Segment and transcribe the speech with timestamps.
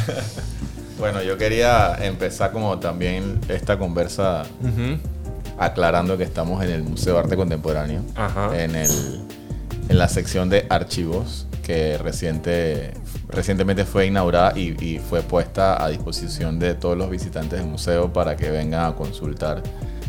[0.98, 4.44] bueno, yo quería empezar como también esta conversa
[5.58, 8.02] aclarando que estamos en el Museo de Arte Contemporáneo,
[8.54, 8.90] En, el,
[9.88, 12.92] en la sección de archivos que reciente,
[13.28, 18.36] recientemente fue inaugurada y, fue puesta a disposición de todos los visitantes del museo para
[18.36, 19.62] que vengan a consultar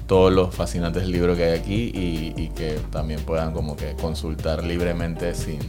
[0.08, 5.34] todos los fascinantes libros que hay aquí y, que también puedan como que consultar libremente
[5.34, 5.60] sin,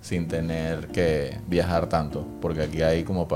[0.00, 3.28] sin tener que viajar tanto, porque aquí hay como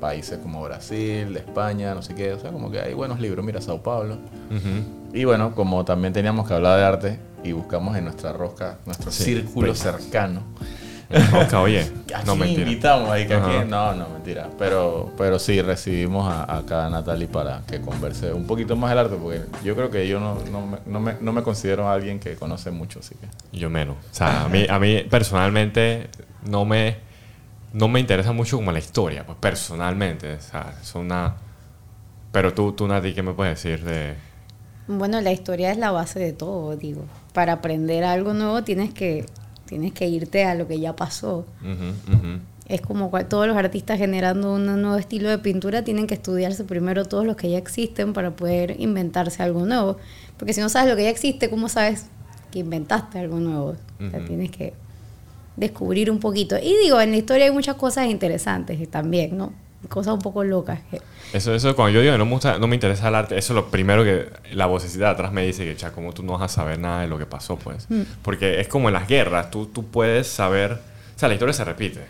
[0.00, 3.60] países como Brasil, España, no sé qué, o sea, como que hay buenos libros, mira,
[3.60, 4.18] Sao Paulo.
[5.12, 9.10] Y bueno, como también teníamos que hablar de arte y buscamos en nuestra rosca, nuestro
[9.10, 9.78] círculo pues.
[9.78, 10.42] cercano,
[11.60, 11.90] oye.
[12.26, 12.62] no mentira.
[12.62, 14.48] invitamos ahí que aquí, no, no, mentira.
[14.58, 19.16] Pero, pero sí, recibimos a, a Natalie para que converse un poquito más el arte,
[19.16, 22.36] porque yo creo que yo no, no, me, no, me, no me considero alguien que
[22.36, 23.58] conoce mucho, así que.
[23.58, 23.96] Yo menos.
[24.10, 26.08] O sea, a mí, a mí personalmente
[26.46, 26.96] no me,
[27.72, 30.34] no me interesa mucho como la historia, pues personalmente.
[30.34, 31.36] O sea, es una...
[32.30, 34.14] Pero tú, tú, Nati, ¿qué me puedes decir de...?
[34.88, 37.04] Bueno, la historia es la base de todo, digo.
[37.32, 39.26] Para aprender algo nuevo tienes que
[39.72, 41.46] tienes que irte a lo que ya pasó.
[42.68, 47.06] Es como todos los artistas generando un nuevo estilo de pintura tienen que estudiarse primero
[47.06, 49.96] todos los que ya existen para poder inventarse algo nuevo.
[50.36, 52.06] Porque si no sabes lo que ya existe, ¿cómo sabes
[52.50, 53.76] que inventaste algo nuevo?
[54.26, 54.74] tienes que
[55.56, 56.58] descubrir un poquito.
[56.58, 59.54] Y digo, en la historia hay muchas cosas interesantes también, ¿no?
[59.88, 60.80] Cosas un poco locas.
[61.32, 63.52] Eso, eso, cuando yo digo que no me, gusta, no me interesa el arte, eso
[63.52, 66.32] es lo primero que la vocecita de atrás me dice que, ya, como tú no
[66.32, 67.86] vas a saber nada de lo que pasó, pues.
[67.90, 68.02] Mm.
[68.22, 71.64] Porque es como en las guerras, tú, tú puedes saber, o sea, la historia se
[71.64, 72.00] repite.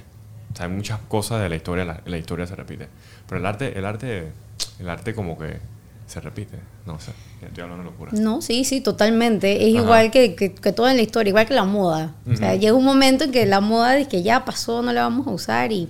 [0.53, 2.89] O sea, hay muchas cosas de la historia, la, historia se repite.
[3.27, 4.33] Pero el arte, el arte,
[4.79, 5.59] el arte como que
[6.07, 6.59] se repite.
[6.85, 8.13] No sé, estoy hablando de locura.
[8.15, 9.67] No, sí, sí, totalmente.
[9.67, 12.13] Es igual que, que, que, toda la historia, igual que la moda.
[12.31, 15.03] O sea, llega un momento en que la moda es que ya pasó, no la
[15.03, 15.89] vamos a usar y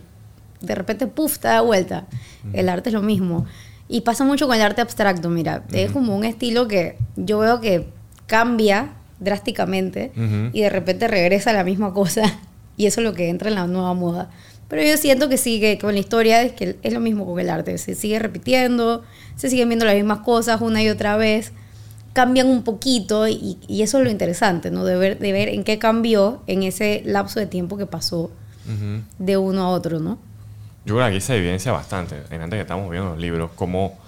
[0.62, 2.06] de repente, puff, te da vuelta.
[2.52, 3.46] El arte es lo mismo.
[3.88, 5.64] Y pasa mucho con el arte abstracto, mira.
[5.72, 7.88] Es como un estilo que yo veo que
[8.26, 10.12] cambia drásticamente
[10.52, 12.22] y de repente regresa a la misma cosa.
[12.74, 14.30] Y eso es lo que entra en la nueva moda.
[14.66, 17.38] Pero yo siento que sí, que con la historia es que es lo mismo con
[17.38, 17.76] el arte.
[17.76, 19.02] Se sigue repitiendo,
[19.36, 21.52] se siguen viendo las mismas cosas una y otra vez.
[22.14, 24.86] Cambian un poquito y, eso es lo interesante, ¿no?
[24.86, 28.30] De ver, de ver en qué cambió en ese lapso de tiempo que pasó
[29.18, 30.18] de uno a otro, ¿no?
[30.84, 33.98] Yo creo que aquí se evidencia bastante, en antes que estamos viendo los libros, como,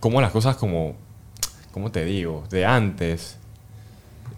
[0.00, 0.94] como las cosas como,
[1.72, 2.44] ¿cómo te digo?
[2.50, 3.38] De antes,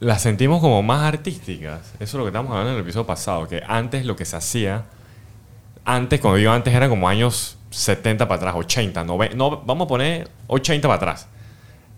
[0.00, 1.92] las sentimos como más artísticas.
[1.94, 4.36] Eso es lo que estamos hablando en el episodio pasado, que antes lo que se
[4.36, 4.84] hacía,
[5.84, 9.88] antes, cuando digo antes, eran como años 70 para atrás, 80, no, no vamos a
[9.88, 11.28] poner 80 para atrás.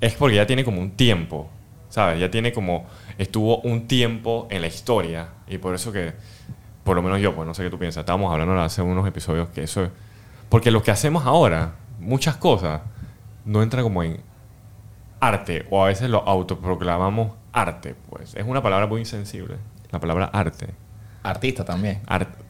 [0.01, 1.49] Es porque ya tiene como un tiempo,
[1.89, 2.21] ¿sabes?
[2.21, 2.87] Ya tiene como,
[3.17, 6.13] estuvo un tiempo en la historia y por eso que
[6.87, 9.49] por lo menos yo, pues no sé qué tú piensas, estábamos hablando hace unos episodios
[9.49, 9.91] que eso es...
[10.49, 12.81] Porque lo que hacemos ahora, muchas cosas,
[13.45, 14.21] no entra como en
[15.19, 18.37] arte, o a veces lo autoproclamamos arte, pues.
[18.37, 19.57] Es una palabra muy insensible,
[19.91, 20.69] la palabra arte.
[21.25, 22.03] Artista también.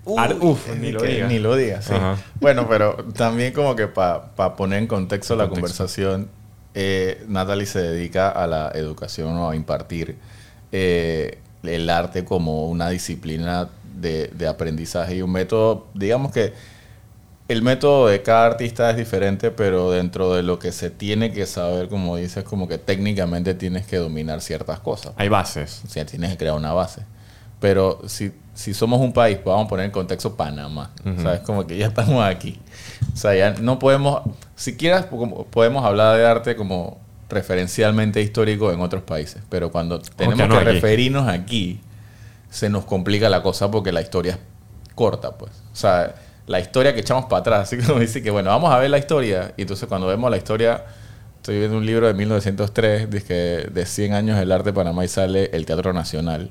[0.05, 1.31] uf, ni lo digas.
[1.31, 1.95] Ni lo digas, sí.
[2.39, 6.29] Bueno, pero también como que para poner en contexto la conversación,
[6.75, 10.19] eh, Natalie se dedica a la educación o a impartir
[10.73, 16.53] eh, el arte como una disciplina de, aprendizaje y un método, digamos que
[17.49, 21.47] el método de cada artista es diferente, pero dentro de lo que se tiene que
[21.47, 25.13] saber, como dices, como que técnicamente tienes que dominar ciertas cosas.
[25.17, 25.83] Hay bases.
[25.85, 27.03] O sea, tienes que crear una base.
[27.61, 30.91] Pero si, si somos un país, pues vamos a poner en contexto Panamá.
[31.05, 32.59] O sea, es como que ya estamos aquí.
[33.15, 34.23] O sea, ya no podemos,
[34.57, 35.09] siquiera
[35.51, 41.29] podemos hablar de arte como referencialmente histórico en otros países, pero cuando tenemos que referirnos
[41.29, 41.81] aquí,
[42.51, 44.39] se nos complica la cosa porque la historia es
[44.95, 45.53] corta, pues.
[45.73, 46.15] O sea,
[46.47, 48.99] la historia que echamos para atrás, así como dice que, bueno, vamos a ver la
[48.99, 49.53] historia.
[49.57, 50.85] Y entonces cuando vemos la historia,
[51.37, 53.35] estoy viendo un libro de 1903, dice
[53.71, 56.51] de 100 años del arte de Panamá y sale el Teatro Nacional.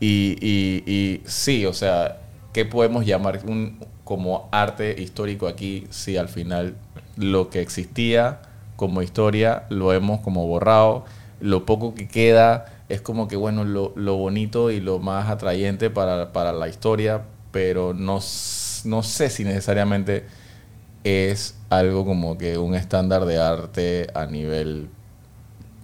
[0.00, 2.18] Y, y, sí, o sea,
[2.52, 6.74] ¿qué podemos llamar un, como arte histórico aquí si al final
[7.16, 8.40] lo que existía
[8.74, 11.04] como historia lo hemos como borrado?
[11.40, 15.88] Lo poco que queda es como que, bueno, lo, lo bonito y lo más atrayente
[15.88, 18.20] para, para la historia, pero no,
[18.84, 20.26] no sé si necesariamente
[21.02, 24.90] es algo como que un estándar de arte a nivel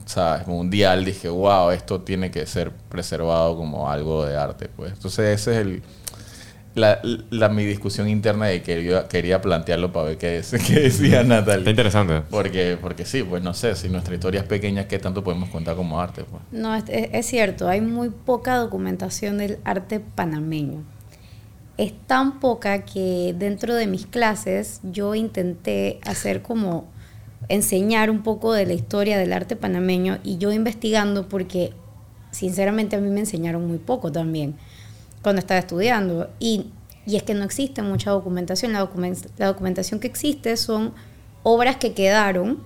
[0.05, 0.47] ¿sabes?
[0.47, 1.07] mundial.
[1.07, 4.69] Dije, wow, esto tiene que ser preservado como algo de arte.
[4.69, 4.93] Pues.
[4.93, 5.83] Entonces ese es el,
[6.79, 11.59] la, mi discusión interna de que yo quería plantearlo para ver qué, qué decía Natalia.
[11.59, 12.23] Está interesante.
[12.31, 15.77] Porque, porque sí, pues no sé, si nuestra historia es pequeña, ¿qué tanto podemos contar
[15.77, 16.25] como arte?
[16.25, 16.43] Pues?
[16.53, 20.85] No, es, es, cierto, hay muy poca documentación del arte panameño.
[21.77, 26.87] es tan poca que dentro de mis clases yo intenté hacer como
[27.49, 31.73] enseñar un poco de la historia del arte panameño y yo investigando porque
[32.31, 34.57] sinceramente a mí me enseñaron muy poco también
[35.29, 36.31] cuando estaba estudiando.
[36.41, 36.73] Y,
[37.07, 38.89] y es que no existe mucha documentación, la,
[39.37, 40.95] la documentación que existe son
[41.43, 42.63] obras que quedaron.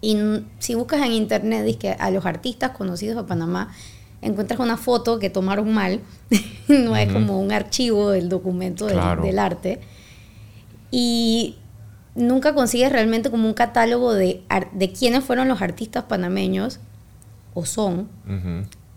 [0.00, 0.18] Y
[0.58, 3.72] si buscas en internet dice que a los artistas conocidos de Panamá
[4.20, 6.00] encuentras una foto que tomaron mal,
[6.68, 9.80] no es como un archivo del documento del, arte.
[10.90, 11.56] Y
[12.14, 16.80] nunca consigues realmente como un catálogo de, de quiénes fueron los artistas panameños,
[17.54, 18.08] o son,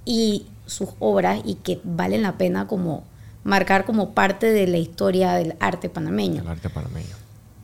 [0.04, 3.04] y sus obras, y que valen la pena como
[3.44, 6.44] marcar como parte de la historia del arte panameño.
[6.44, 7.16] El arte panameño.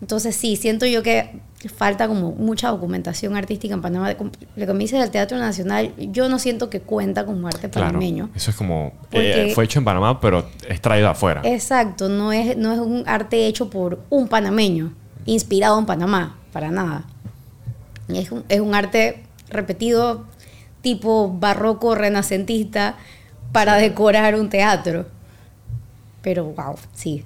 [0.01, 1.39] Entonces sí, siento yo que
[1.69, 4.13] falta como mucha documentación artística en Panamá.
[4.55, 8.29] Lo que me dices del Teatro Nacional, yo no siento que cuenta como arte panameño.
[8.35, 8.93] eso es como...
[9.11, 11.41] Eh, fue hecho en Panamá, pero es traído afuera.
[11.45, 14.93] Exacto, no es, no es un arte hecho por un panameño,
[15.25, 17.05] inspirado en Panamá, para nada.
[18.09, 20.25] Es un, es un arte repetido
[20.83, 22.97] tipo barroco renacentista
[23.51, 25.07] para decorar un teatro.
[26.21, 27.25] Pero wow, sí,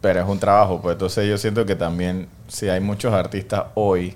[0.00, 4.14] pero es un trabajo, pues entonces yo siento que también, si hay muchos artistas hoy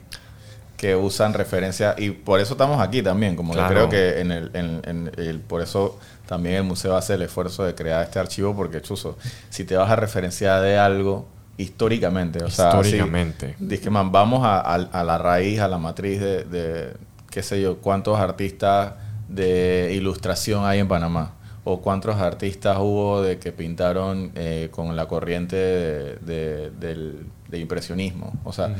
[0.76, 4.50] que usan referencia, y por eso estamos aquí también, como yo creo que en el,
[4.54, 8.80] en, el, por eso también el museo hace el esfuerzo de crear este archivo, porque
[8.80, 9.16] chuzo,
[9.48, 11.26] si te vas a referenciar de algo
[11.56, 13.56] históricamente, o sea, históricamente.
[13.58, 16.92] dice man, vamos a, a, la raíz, a la matriz de, de,
[17.32, 18.94] qué sé yo, cuántos artistas
[19.28, 21.32] de ilustración hay en Panamá
[21.64, 28.32] o cuántos artistas hubo de que pintaron eh, con la corriente de, del, impresionismo.
[28.44, 28.74] O sea,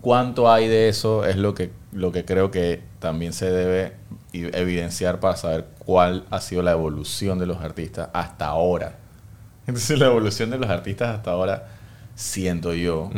[0.00, 3.94] cuánto hay de eso es lo que, lo que creo que también se debe
[4.32, 8.96] evidenciar para saber cuál ha sido la evolución de los artistas hasta ahora.
[9.66, 11.68] Entonces la evolución de los artistas hasta ahora,
[12.14, 13.10] siento yo,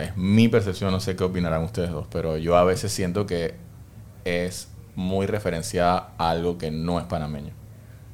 [0.00, 3.54] es mi percepción, no sé qué opinarán ustedes dos, pero yo a veces siento que
[4.28, 7.52] es muy referenciada a algo que no es panameño.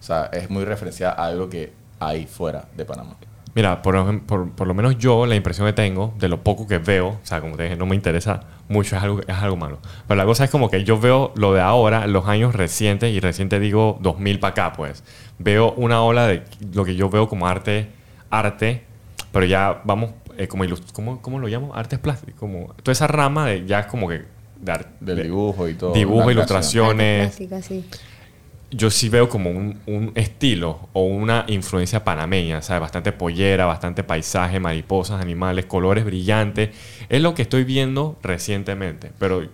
[0.00, 3.16] O sea, es muy referenciada a algo que hay fuera de Panamá.
[3.54, 6.78] Mira, por, por, por, lo menos yo la impresión que tengo de lo poco que
[6.78, 9.78] veo, o sea, como te dije, no me interesa mucho, es algo, es algo malo.
[10.08, 13.20] Pero la cosa es como que yo veo lo de ahora, los años recientes, y
[13.20, 15.04] reciente digo 2000 para acá, pues.
[15.38, 17.90] Veo una ola de lo que yo veo como arte,
[18.28, 18.82] arte,
[19.30, 21.74] pero ya vamos, eh, como ¿cómo, ¿cómo, lo llamo?
[21.76, 24.33] Artes plásticos, como toda esa rama de ya es como que...
[24.64, 25.92] De, Del dibujo y todo.
[25.92, 27.34] Dibujo, ilustraciones.
[27.34, 27.84] sí
[28.76, 32.80] yo sí veo como un, estilo o una influencia panameña, ¿sabes?
[32.80, 36.70] Bastante pollera, bastante paisaje, mariposas, animales, colores brillantes.
[37.08, 39.48] Es lo que estoy viendo recientemente, pero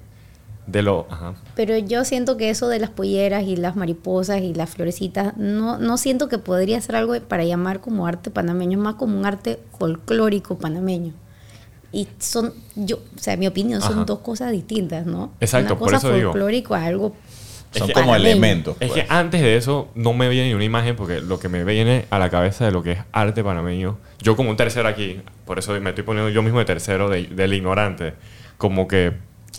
[0.67, 1.07] de lo...
[1.55, 5.79] Pero yo siento que eso de las polleras y las mariposas y las florecitas, no,
[5.79, 9.27] no siento que podría ser algo para llamar como arte panameño, es más como un
[9.27, 11.13] arte folclórico panameño.
[11.93, 15.33] Y son, yo, o sea, mi opinión, son dos cosas distintas, ¿no?
[15.41, 17.15] Exacto, Una cosa por eso folclórico a algo
[17.73, 18.77] son como elementos.
[18.81, 19.11] Es que pues.
[19.11, 22.19] antes de eso no me viene ni una imagen porque lo que me viene a
[22.19, 25.79] la cabeza de lo que es arte panameño, yo como un tercero aquí, por eso
[25.81, 28.15] me estoy poniendo yo mismo de tercero del ignorante,
[28.59, 29.15] como que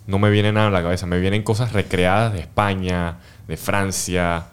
[0.07, 4.45] no me viene nada a la cabeza, me vienen cosas recreadas de España, de Francia,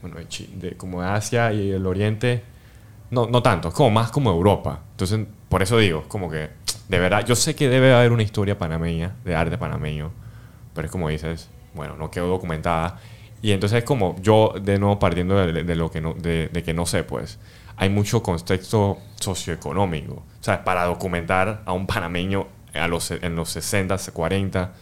[0.00, 0.16] bueno,
[0.54, 2.42] de, como de Asia y el Oriente.
[3.10, 4.80] No, no tanto, es como más como Europa.
[4.92, 6.50] Entonces, por eso digo, como que,
[6.88, 10.10] de verdad, yo sé que debe haber una historia panameña, de arte panameño,
[10.74, 12.98] pero es como dices, bueno, no quedó documentada.
[13.40, 16.86] Y entonces es como yo, de nuevo, partiendo de, lo que no, de, que no
[16.86, 17.38] sé, pues,
[17.76, 20.14] hay mucho contexto socioeconómico.
[20.14, 24.72] O sea, para documentar a un panameño a los, en los 60, 40,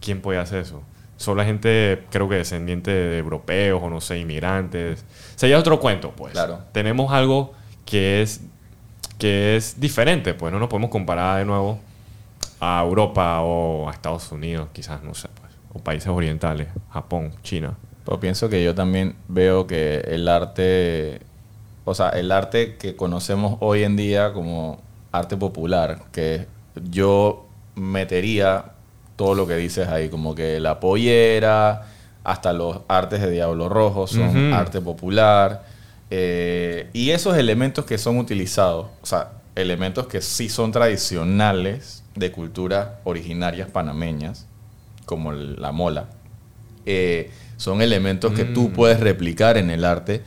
[0.00, 0.82] ¿quién puede hacer eso?
[1.16, 5.04] Solo la gente, creo que descendiente de europeos o no sé, inmigrantes.
[5.36, 6.32] Sería otro cuento, pues.
[6.32, 6.60] Claro.
[6.72, 7.54] Tenemos algo
[7.86, 8.42] que es,
[9.18, 11.78] que es diferente, pues no nos podemos comparar de nuevo
[12.60, 15.28] a Europa o a Estados Unidos, quizás, no sé.
[15.40, 15.44] Pues
[15.74, 17.74] o países orientales, Japón, China.
[18.04, 21.20] Pero pienso que yo también veo que el arte,
[21.84, 24.80] o sea, el arte que conocemos hoy en día como
[25.10, 26.46] arte popular, que
[26.90, 28.72] yo metería
[29.16, 31.86] todo lo que dices ahí, como que la pollera,
[32.22, 35.73] hasta los artes de Diablo Rojo son arte popular.
[36.10, 42.30] Eh, y esos elementos que son utilizados, o sea, elementos que sí son tradicionales de
[42.30, 44.46] culturas originarias panameñas,
[45.06, 46.08] como la mola,
[46.86, 48.72] eh, son elementos que tú mm.
[48.72, 50.22] puedes replicar en el arte,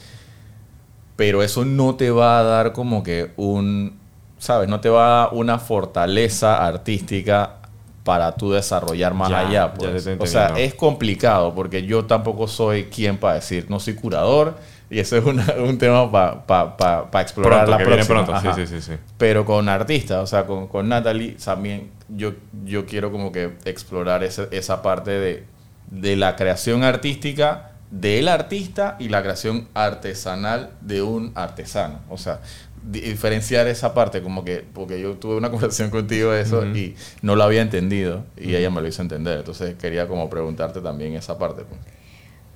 [1.16, 3.98] pero eso no te va a dar como que un,
[4.38, 4.70] ¿sabes?
[4.70, 7.58] No te va a dar una fortaleza artística
[8.04, 9.74] para tú desarrollar más allá.
[9.74, 10.08] Pues.
[10.20, 14.58] O sea, es complicado porque yo tampoco soy quien para decir, no soy curador,
[14.90, 18.06] Y eso es una- un tema para pa, pa- pa explorar Pronto, la que viene
[18.06, 18.26] próxima.
[18.26, 18.42] pronto.
[18.42, 18.56] Sí, Ajá.
[18.56, 18.98] sí, sí, sí.
[19.18, 24.24] Pero con artistas, o sea, con, con Natalie, también yo, yo quiero como que explorar
[24.24, 25.44] ese- esa parte de,
[25.92, 32.00] de la creación artística del artista y la creación artesanal de un artesano.
[32.10, 32.40] O sea,
[32.84, 36.96] di- diferenciar esa parte, como que, porque yo tuve una conversación contigo de eso y
[37.22, 39.40] no lo había entendido y ella me lo hizo entender.
[39.40, 41.64] Entonces quería como preguntarte también esa parte.
[41.64, 41.80] pues.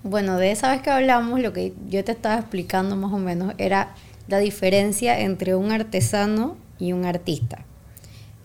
[0.04, 3.54] Bueno, de esa vez que hablamos, lo que yo te estaba explicando más o menos
[3.58, 3.94] era
[4.28, 7.66] la diferencia entre un artesano y un artista.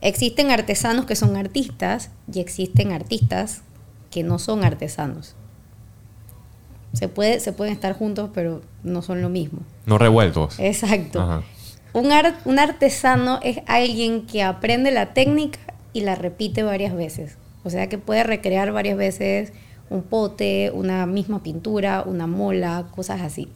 [0.01, 3.63] Existen artesanos que son artistas y existen artistas
[4.11, 5.35] que no son artesanos.
[6.93, 9.61] Se, puede, se pueden estar juntos, pero no son lo mismo.
[9.87, 10.59] No revueltos.
[10.59, 11.21] Exacto.
[11.21, 11.43] Ajá.
[11.93, 12.11] Un,
[12.45, 15.59] un artesano es alguien que aprende la técnica
[15.95, 17.39] y la repite varias veces.
[17.65, 19.53] O sea que puede recrear varias veces
[19.91, 23.49] un pote, una misma pintura, una mola, cosas así.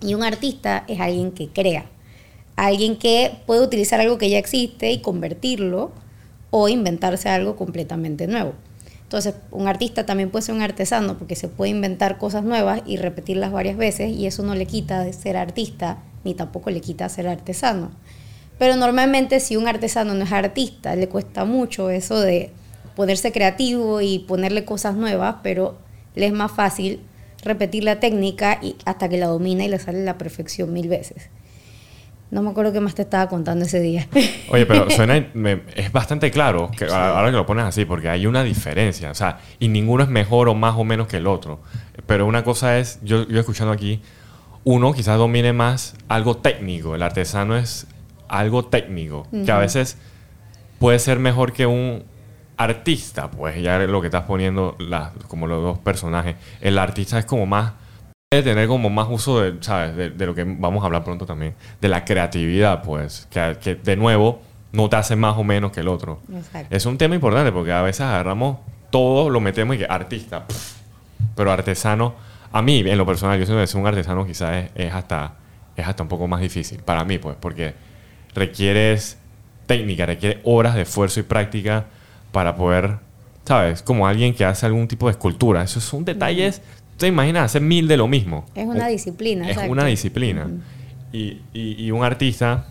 [0.00, 1.86] Y un artista es alguien que crea.
[2.56, 5.92] Alguien que puede utilizar algo que ya existe y convertirlo
[6.50, 8.52] o inventarse algo completamente nuevo.
[9.02, 12.96] Entonces, un artista también puede ser un artesano porque se puede inventar cosas nuevas y
[12.96, 17.08] repetirlas varias veces y eso no le quita de ser artista ni tampoco le quita
[17.08, 17.90] ser artesano.
[18.58, 22.50] Pero normalmente si un artesano no es artista, le cuesta mucho eso de
[22.96, 25.78] ponerse creativo y ponerle cosas nuevas, pero
[26.16, 27.00] le es más fácil
[27.44, 31.28] repetir la técnica y hasta que la domina y le sale la perfección mil veces.
[32.28, 34.08] No me acuerdo qué más te estaba contando ese día.
[34.50, 38.26] Oye, pero suena, me- es bastante claro, que, ahora que lo pones así, porque hay
[38.26, 41.60] una diferencia, o sea, y ninguno es mejor o más o menos que el otro.
[42.06, 44.00] Pero una cosa es, yo, yo escuchando aquí,
[44.64, 47.86] uno quizás domine más algo técnico, el artesano es
[48.26, 49.96] algo técnico, que a veces
[50.80, 52.02] puede ser mejor que un
[52.56, 56.36] artista, pues ya lo que estás poniendo, la- como los dos personajes.
[56.60, 57.72] El artista es como más
[58.30, 59.94] puede tener como más uso de, ¿sabes?
[59.94, 63.76] De, de lo que vamos a hablar pronto también, de la creatividad, pues, que, que
[63.76, 66.20] de nuevo no te hace más o menos que el otro.
[66.34, 66.74] Exacto.
[66.74, 68.58] Es un tema importante porque a veces agarramos
[68.90, 70.44] todo, lo metemos y que artista,
[71.36, 72.14] pero artesano,
[72.50, 75.34] a mí en lo personal, yo siento que ser un artesano quizás es, es hasta,
[75.76, 77.74] es hasta un poco más difícil, para mí, pues, porque
[78.34, 79.18] requieres
[79.66, 81.84] técnica, requiere horas de esfuerzo y práctica
[82.32, 82.98] para poder,
[83.44, 83.82] ¿sabes?
[83.82, 85.62] Como alguien que hace algún tipo de escultura.
[85.62, 86.60] Esos son detalles,
[86.98, 88.44] te imaginas hacer mil de lo mismo.
[88.54, 89.44] Es una disciplina.
[89.44, 89.72] Es exacto.
[89.72, 90.46] una disciplina.
[90.46, 90.60] Ujú.
[91.12, 92.66] y, y- y un artista,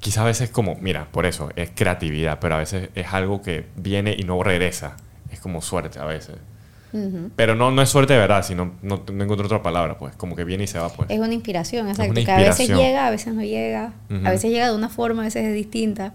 [0.00, 3.66] quizás a veces como, mira, por eso, es creatividad, pero a veces es algo que
[3.76, 4.96] viene y no regresa.
[5.32, 6.36] Es como suerte a veces.
[7.36, 10.34] Pero no, no es suerte de verdad, sino no, no encuentro otra palabra, pues, como
[10.34, 11.10] que viene y se va, pues.
[11.10, 12.12] Es una inspiración, exacto.
[12.12, 12.78] una Que a veces inspiración.
[12.78, 13.92] llega, a veces no llega.
[14.24, 16.14] A veces llega de una forma, a veces es distinta.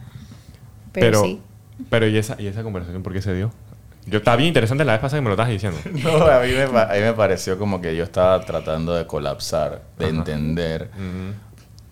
[0.91, 1.41] Pero, Pero, sí.
[1.89, 3.51] Pero ¿y esa, ¿y esa conversación por qué se dio?
[4.05, 5.79] Yo estaba bien interesante la vez pasada que me lo estabas diciendo.
[6.03, 9.81] No, a mí, me, a mí me pareció como que yo estaba tratando de colapsar,
[9.97, 10.13] de Ajá.
[10.15, 10.89] entender.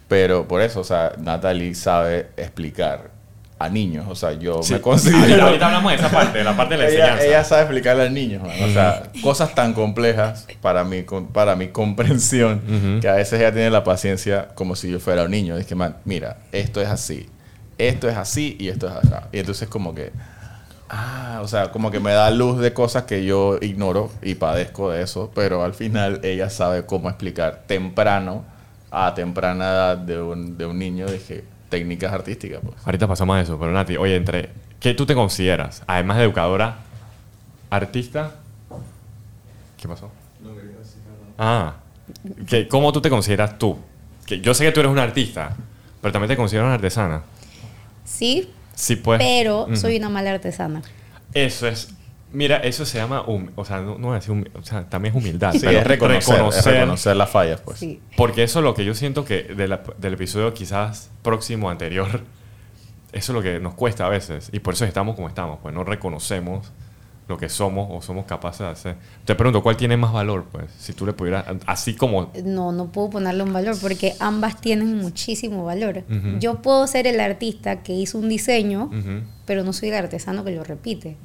[0.08, 3.12] Pero por eso, o sea, Natalie sabe explicar
[3.60, 4.08] a niños.
[4.10, 4.74] O sea, yo Sí.
[4.74, 5.20] me considero...
[5.22, 7.26] Ahorita, ahorita hablamos de esa parte, de la parte de la ella, enseñanza.
[7.26, 8.52] ella sabe explicarle a niños, man.
[8.64, 13.70] o sea, cosas tan complejas para mi, para mi comprensión, que a veces ella tiene
[13.70, 15.56] la paciencia como si yo fuera un niño.
[15.56, 17.30] Es que, man, mira, esto es así,
[17.78, 19.10] esto es así y esto es así.
[19.32, 20.12] Y entonces como que,
[20.90, 24.92] ah, o sea, como que me da luz de cosas que yo ignoro y padezco
[24.92, 28.44] de eso, pero al final ella sabe cómo explicar temprano,
[28.92, 32.76] a temprana edad de un, de un niño, dije, técnicas artísticas, pues.
[32.86, 34.50] Ahorita pasamos a eso, pero Nati, oye, entre
[34.80, 35.82] ¿qué tú te consideras?
[35.88, 36.76] Además de educadora,
[37.70, 38.32] artista.
[39.78, 40.12] ¿Qué pasó?
[41.38, 41.76] Ah,
[42.48, 43.78] ¿qué- ¿cómo tú te consideras tú?
[44.26, 45.56] Que yo sé que tú eres una artista,
[46.02, 47.22] pero también te consideras una artesana.
[48.12, 49.20] Sí, Sí, pues.
[49.20, 50.82] pero soy una mala artesana.
[51.34, 51.90] Eso es.
[52.34, 53.24] Mira, eso se llama.
[53.28, 55.52] o sea, no, no voy a decir humi- o sea, también es humildad.
[55.52, 57.80] Sí, pero es reconocer, es reconocer las fallas, pues.
[57.80, 58.00] Sí.
[58.16, 62.08] Porque eso es lo que yo siento que de la- del episodio quizás próximo, anterior,
[63.12, 64.50] eso es lo que nos cuesta a veces.
[64.54, 66.72] Y por eso estamos como estamos, pues no reconocemos
[67.32, 68.96] lo que somos o somos capaces de hacer.
[69.26, 70.46] Te pregunto, ¿cuál tiene más valor?
[70.52, 72.30] Pues si tú le pudieras, así como...
[72.44, 76.04] No, no puedo ponerle un valor porque ambas tienen muchísimo valor.
[76.40, 78.92] Yo puedo ser el artista que hizo un diseño,
[79.46, 81.16] pero no soy el artesano que lo repite.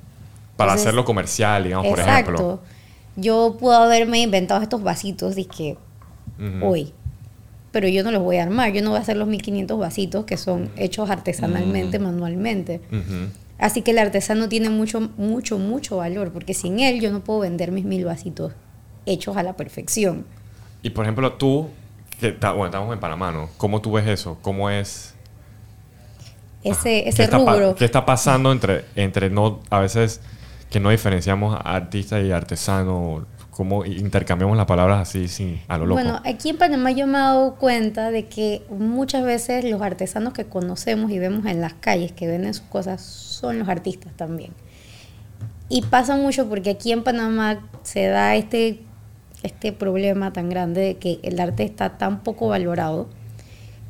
[0.56, 2.60] para Entonces, hacerlo comercial, digamos, por ejemplo.
[3.16, 5.76] Yo puedo haberme inventado estos vasitos, dizque
[6.38, 6.66] Ujú.
[6.66, 6.92] hoy.
[7.72, 8.72] Pero yo no los voy a armar.
[8.72, 12.80] Yo no voy a hacer los 1500 vasitos que son hechos artesanalmente, manualmente.
[13.58, 17.40] Así que el artesano tiene mucho, mucho, mucho valor, porque sin él yo no puedo
[17.40, 18.52] vender mis mil vasitos
[19.06, 20.26] hechos a la perfección.
[20.82, 21.68] Y por ejemplo, tú,
[22.20, 23.48] que bueno, estamos en Panamá, ¿no?
[23.56, 24.38] ¿Cómo tú ves eso?
[24.42, 25.14] ¿Cómo es
[26.64, 27.74] Ese, ¿Qué ese está, pa- rubro.
[27.76, 30.20] ¿Qué está pasando entre, entre no, a veces
[30.70, 33.26] que no diferenciamos a artista y artesano?
[33.56, 36.02] Cómo intercambiamos las palabras así sin, a lo loco.
[36.02, 40.34] Bueno, aquí en Panamá yo me he dado cuenta de que muchas veces los artesanos
[40.34, 44.52] que conocemos y vemos en las calles que venden sus cosas son los artistas también.
[45.70, 48.80] Y pasa mucho porque aquí en Panamá se da este,
[49.42, 53.08] este problema tan grande de que el arte está tan poco valorado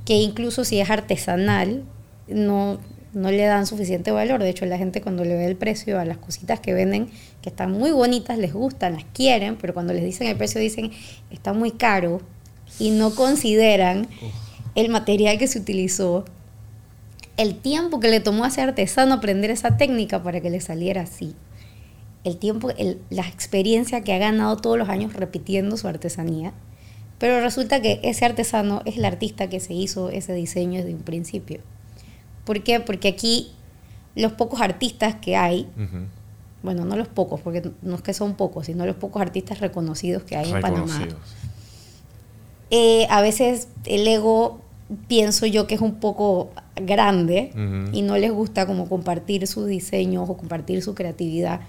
[0.05, 1.83] que incluso si es artesanal
[2.29, 2.79] no,
[3.17, 4.43] no le dan suficiente valor.
[4.43, 7.09] De hecho, la gente cuando le ve el precio a las cositas que venden,
[7.41, 10.91] que están muy bonitas, les gustan, las quieren, pero cuando les dicen el precio dicen
[11.31, 12.21] está muy caro
[12.79, 14.07] y no consideran
[14.75, 16.25] el material que se utilizó,
[17.39, 21.03] el tiempo que le tomó a ese artesano aprender esa técnica para que le saliera
[21.03, 21.35] así,
[22.25, 26.53] el tiempo, el- la experiencia que ha ganado todos los años repitiendo su artesanía.
[27.19, 31.03] Pero resulta que ese artesano es el artista que se hizo ese diseño desde un
[31.03, 31.61] principio.
[32.47, 32.81] ¿Por qué?
[32.81, 33.53] Porque aquí
[34.15, 35.69] los pocos artistas que hay,
[36.63, 40.23] bueno, no los pocos, porque no es que son pocos, sino los pocos artistas reconocidos
[40.23, 41.07] que hay en Panamá,
[42.71, 44.61] eh, a veces el ego
[45.09, 47.51] pienso yo que es un poco grande
[47.93, 51.61] y no les gusta como compartir sus diseños o compartir su creatividad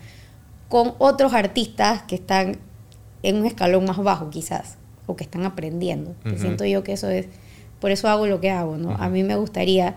[0.69, 2.57] con otros artistas que están
[3.23, 6.15] en un escalón más bajo quizás o que están aprendiendo.
[6.23, 7.27] Que siento yo que eso es,
[7.79, 8.91] por eso hago lo que hago, ¿no?
[8.91, 9.95] A mí me gustaría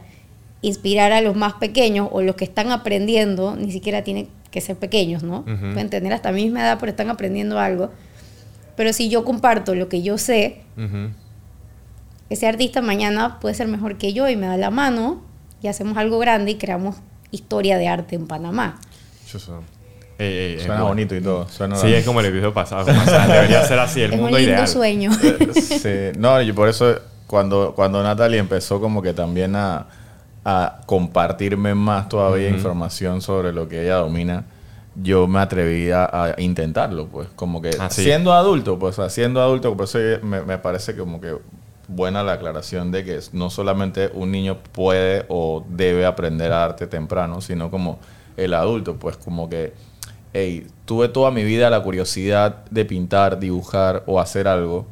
[0.63, 4.77] inspirar a los más pequeños o los que están aprendiendo, ni siquiera tienen que ser
[4.77, 5.41] pequeños, ¿no?
[5.41, 5.73] Ujú.
[5.73, 7.91] Pueden tener hasta mi misma edad, pero están aprendiendo algo.
[8.77, 11.11] Pero si yo comparto lo que yo sé, Ujú.
[12.29, 15.23] ese artista mañana puede ser mejor que yo y me da la mano
[15.63, 16.97] y hacemos algo grande y creamos
[17.31, 18.81] historia de arte en Panamá.
[19.27, 19.63] Chuzo.
[20.19, 20.89] Ey, ey, es Suena bueno.
[20.89, 21.49] bonito y todo.
[21.49, 22.85] Suena Sí, es como el episodio pasado.
[22.85, 24.69] como, o sea, debería ser así el es un mundo lindo ideal.
[24.69, 25.11] sueño.
[25.13, 26.95] Sí, no, y por eso
[27.27, 29.87] cuando, cuando Natalie empezó como que también a,
[30.45, 34.45] a compartirme más todavía información sobre lo que ella domina,
[34.97, 39.11] yo me atreví a, a intentarlo, pues, como que Ah, siendo adulto, pues, o sea,
[39.11, 41.37] siendo adulto, por eso me, me parece como que
[41.89, 47.41] buena la aclaración de que no solamente un niño puede o debe aprender arte temprano,
[47.41, 47.99] sino como
[48.37, 49.75] el adulto, pues como que,
[50.33, 54.87] hey, tuve toda mi vida la curiosidad de pintar, dibujar o hacer algo,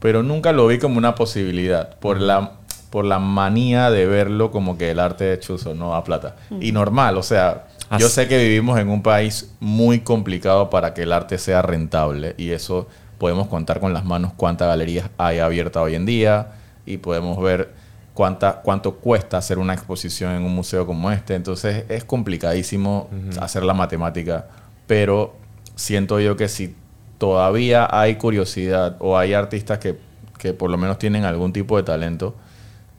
[0.00, 2.52] pero nunca lo vi como una posibilidad por la
[2.96, 6.36] por la manía de verlo como que el arte de chuzo no da plata.
[6.62, 7.66] Y normal, o sea,
[7.98, 12.34] yo sé que vivimos en un país muy complicado para que el arte sea rentable
[12.38, 16.52] y eso podemos contar con las manos cuántas galerías hay abiertas hoy en día
[16.86, 17.74] y podemos ver
[18.14, 21.34] cuánta, cuánto cuesta hacer una exposición en un museo como este.
[21.34, 23.10] Entonces es complicadísimo
[23.42, 24.46] hacer la matemática,
[24.86, 25.36] pero
[25.74, 26.74] siento yo que si
[27.18, 29.98] todavía hay curiosidad o hay artistas que,
[30.38, 32.36] que por lo menos tienen algún tipo de talento,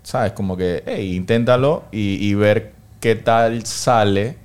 [0.07, 0.31] ¿sabes?
[0.31, 4.37] Como que, hey, inténtalo y, y ver qué tal sale,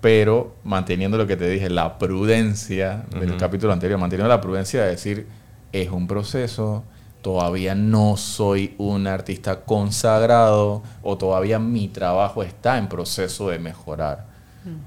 [0.00, 3.38] pero manteniendo lo que te dije, la prudencia del Ujú.
[3.38, 5.26] capítulo anterior, manteniendo la prudencia de decir,
[5.72, 6.84] es un proceso,
[7.20, 14.24] todavía no soy un artista consagrado o todavía mi trabajo está en proceso de mejorar.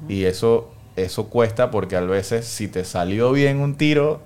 [0.10, 4.22] Y eso, eso cuesta porque a veces si te salió bien un tiro,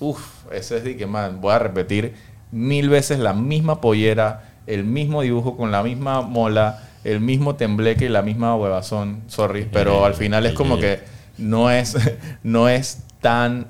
[0.00, 2.14] Uf, ese es de que, man, voy a repetir
[2.50, 8.06] mil veces la misma pollera, el mismo dibujo con la misma mola, el mismo tembleque
[8.06, 11.00] y la misma huevazón, sorry, pero al final es como que
[11.38, 11.96] no es,
[12.42, 13.68] no es tan...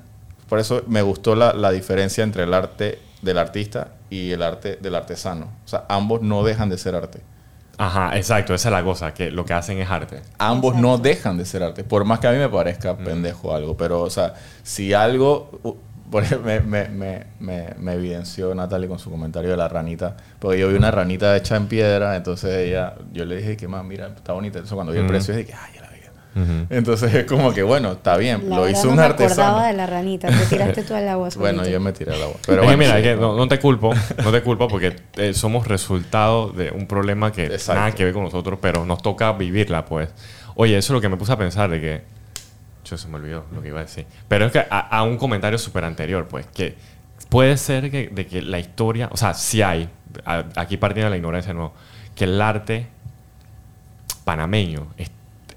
[0.49, 4.77] Por eso me gustó la, la diferencia entre el arte del artista y el arte
[4.81, 5.49] del artesano.
[5.65, 7.19] O sea, ambos no dejan de ser arte.
[7.79, 10.21] Ajá, exacto, esa es la cosa, que lo que hacen es arte.
[10.39, 13.03] Ambos no dejan de ser arte, por más que a mí me parezca Mm.
[13.03, 14.33] pendejo algo, pero, o sea,
[14.63, 15.77] si algo,
[16.11, 20.69] me, me, me, me, me evidenció Natalie con su comentario de la ranita, porque yo
[20.69, 24.33] vi una ranita hecha en piedra, entonces ella, yo le dije que más, mira, está
[24.33, 25.97] bonita, entonces cuando vi el precio, dije, ay, ya la vi.
[26.37, 26.67] Ujú.
[26.69, 29.41] Entonces es como que, bueno, está bien, La lo hizo no un me artesano.
[29.41, 32.35] acordaba de la ranita, te tiraste tú al agua Bueno, yo me tiré al agua.
[32.45, 33.21] Pero bueno, mira, sí, que no.
[33.33, 33.91] no, no te culpo,
[34.23, 37.79] no te culpo porque eh, somos resultado de un problema que Exacto.
[37.79, 40.09] nada que ver con nosotros, pero nos toca vivirla, pues.
[40.55, 42.16] Oye, eso es lo que me puse a pensar de que...
[42.89, 44.05] Yo se me olvidó lo que iba a decir.
[44.27, 46.75] Pero es que a, a un comentario súper anterior, pues, que
[47.29, 49.89] puede ser que, de que la historia, o sea, sí hay,
[50.25, 51.73] a- aquí partiendo de la ignorancia, no,
[52.15, 52.87] que el arte
[54.23, 55.11] panameño, es-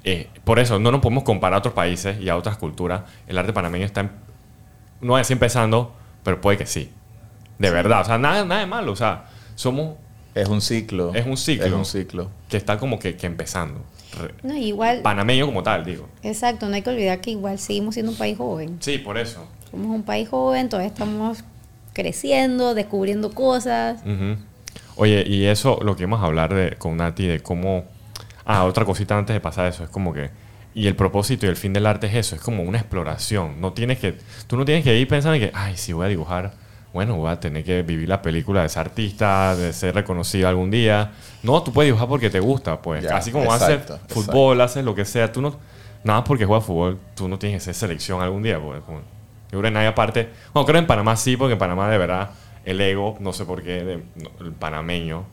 [0.05, 3.37] eh, por eso no nos podemos comparar a otros países y a otras culturas, el
[3.39, 4.11] arte panameño está, en-
[5.01, 6.93] no es empezando, pero puede que sí.
[7.59, 9.97] De verdad, o sea, nada, nada de malo, o sea, somos
[10.35, 11.13] Es un ciclo.
[11.15, 11.67] Es un ciclo.
[11.67, 12.31] Es un ciclo.
[12.49, 13.83] que está como que, que empezando.
[14.43, 16.09] No, igual, Panameño como tal, digo.
[16.23, 18.77] exacto, no hay que olvidar que igual seguimos siendo un país joven.
[18.81, 19.47] Sí, por eso.
[19.71, 21.45] Somos un país joven, todavía estamos
[21.93, 24.01] creciendo, descubriendo cosas.
[24.97, 27.85] Oye, y eso, lo que íbamos a hablar de, con Nati, de cómo...
[28.45, 30.31] Ah, otra cosita antes de pasar eso, es como que
[30.75, 33.61] Y el propósito y el fin del arte es eso, es como una exploración.
[33.61, 36.53] No tienes que, tú no tienes que ir pensando que, ay, si voy a dibujar,
[36.93, 40.71] bueno, voy a tener que vivir la película de ese artista, de ser reconocido algún
[40.71, 41.13] día.
[41.43, 43.03] No, tú puedes dibujar porque te gusta, pues.
[43.05, 45.57] Ya, Así como exacto, haces fútbol, haces lo que sea, tú no,
[46.05, 48.81] nada más porque juegas fútbol, tú no tienes que ser selección algún día, pues.
[48.87, 52.31] Yo creo que nadie aparte, bueno, creo en Panamá sí, porque en Panamá de verdad
[52.65, 55.25] el ego, no sé por qué, de- no, el panameño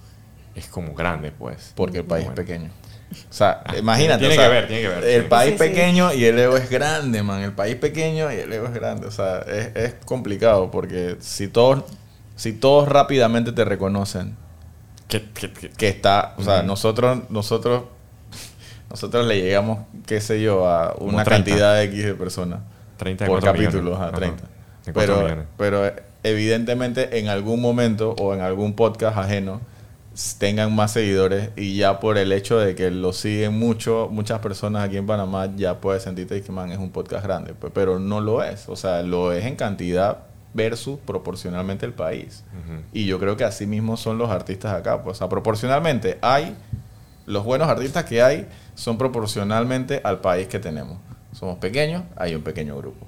[0.57, 1.71] es como grande, pues.
[1.75, 2.41] Porque el país Bueno.
[2.41, 2.69] es pequeño.
[3.29, 4.19] O sea, imagínate.
[4.19, 5.03] tiene o sea, que ver, tiene que ver.
[5.05, 5.27] El Sí.
[5.29, 5.69] país Sí, sí.
[5.69, 7.41] pequeño y el ego es grande, man.
[7.41, 9.07] El país pequeño y el ego es grande.
[9.07, 11.83] O sea, es, es complicado porque si todos,
[12.35, 14.35] si todos rápidamente te reconocen
[15.07, 17.83] ¿Qué, qué- qué- que está, o sea, nosotros, nosotros,
[18.89, 21.29] nosotros le llegamos, qué sé yo, a una 30.
[21.51, 22.59] cantidad de X de personas
[22.97, 23.99] 30 de por capítulo, millones.
[24.01, 24.15] a Ajá.
[24.17, 24.43] 30.
[24.85, 25.45] De cuatro Pero, millones.
[25.57, 25.91] pero
[26.23, 29.61] evidentemente en algún momento o en algún podcast ajeno
[30.39, 34.83] tengan más seguidores y ya por el hecho de que lo siguen mucho, muchas personas
[34.85, 38.19] aquí en Panamá ya puedes sentirte que man es un podcast grande, pe- pero no
[38.19, 40.19] lo es, o sea, lo es en cantidad
[40.53, 42.43] versus proporcionalmente el país.
[42.93, 46.55] Y yo creo que así mismo son los artistas acá, pues, o sea, proporcionalmente hay
[47.27, 50.97] los buenos artistas que hay son proporcionalmente al país que tenemos.
[51.33, 53.05] Somos pequeños, hay un pequeño grupo.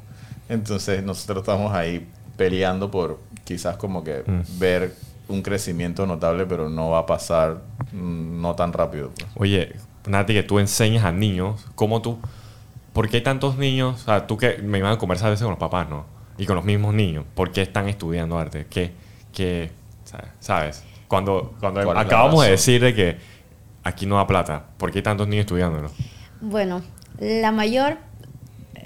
[0.48, 4.41] Entonces nosotros estamos ahí peleando por quizás como que Mm.
[4.60, 4.93] ver
[5.30, 7.62] un crecimiento notable, pero no va a pasar
[7.94, 9.12] mm, no tan rápido.
[9.15, 9.28] pues.
[9.36, 9.76] Oye,
[10.08, 12.18] Nati, que tú enseñas a niños, ¿cómo tú?
[12.94, 14.02] ¿Por qué hay tantos niños?
[14.02, 16.06] O sea, tú que me iban a conversar a veces con los papás, ¿no?
[16.38, 17.26] Y con los mismos niños.
[17.36, 18.65] ¿Por qué están estudiando arte?
[18.70, 18.92] ¿Qué,
[19.32, 19.72] qué,
[20.04, 20.84] sa- sabes?
[21.08, 23.18] Cuando, cuando ¿Cuál es la acabamos de decir de que
[23.84, 25.89] aquí no da plata, ¿por qué hay tantos niños estudiándolo?
[26.42, 26.82] Bueno,
[27.20, 27.98] la mayor,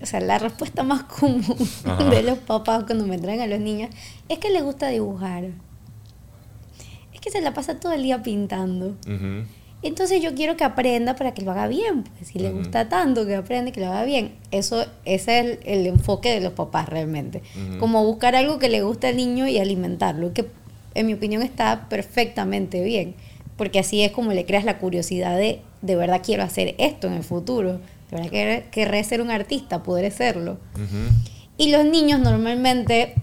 [0.02, 1.44] o sea, la respuesta más común
[1.86, 2.04] Ajá.
[2.10, 3.90] de los papás cuando me traen a los niños
[4.30, 5.46] es que les gusta dibujar.
[7.24, 8.96] Que se la pasa todo el día pintando.
[9.82, 12.04] Entonces yo quiero que aprenda para que lo haga bien.
[12.04, 14.34] Pues, si le gusta tanto que aprenda que lo haga bien.
[14.52, 17.42] Eso ese es el, el enfoque de los papás realmente.
[17.80, 20.34] Como buscar algo que le guste al niño y alimentarlo.
[20.34, 20.48] Que
[20.96, 23.16] en mi opinión está perfectamente bien.
[23.58, 27.14] Porque así es como le creas la curiosidad de, de verdad quiero hacer esto en
[27.14, 27.74] el futuro.
[28.10, 30.58] De verdad querré, querré ser un artista, podré serlo.
[31.58, 33.14] Y los niños normalmente,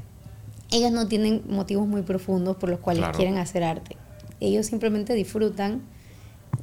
[0.71, 3.17] ellos no tienen motivos muy profundos por los cuales Claro.
[3.17, 3.97] quieren hacer arte.
[4.41, 5.83] Ellos simplemente disfrutan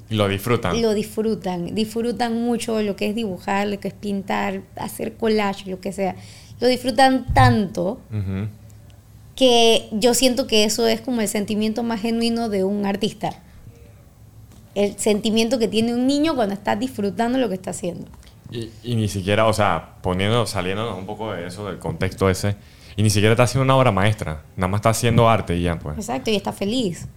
[0.10, 0.82] Y lo disfrutan.
[0.82, 5.80] lo disfrutan, disfrutan mucho lo que es dibujar, lo que es pintar, hacer collage, lo
[5.80, 6.15] que sea.
[6.60, 8.48] Lo disfrutan tanto Ujú.
[9.36, 13.30] que yo siento que eso es como el sentimiento más genuino de un artista.
[14.76, 18.08] El sentimiento que tiene un niño cuando está disfrutando lo que está haciendo.
[18.52, 22.56] Y, y ni siquiera, o sea, poniendo, saliendo un poco de eso, del contexto ese,
[22.97, 25.79] y ni siquiera está haciendo una obra maestra, nada más está haciendo arte y ya,
[25.79, 25.97] pues.
[25.97, 27.07] Exacto, y está feliz.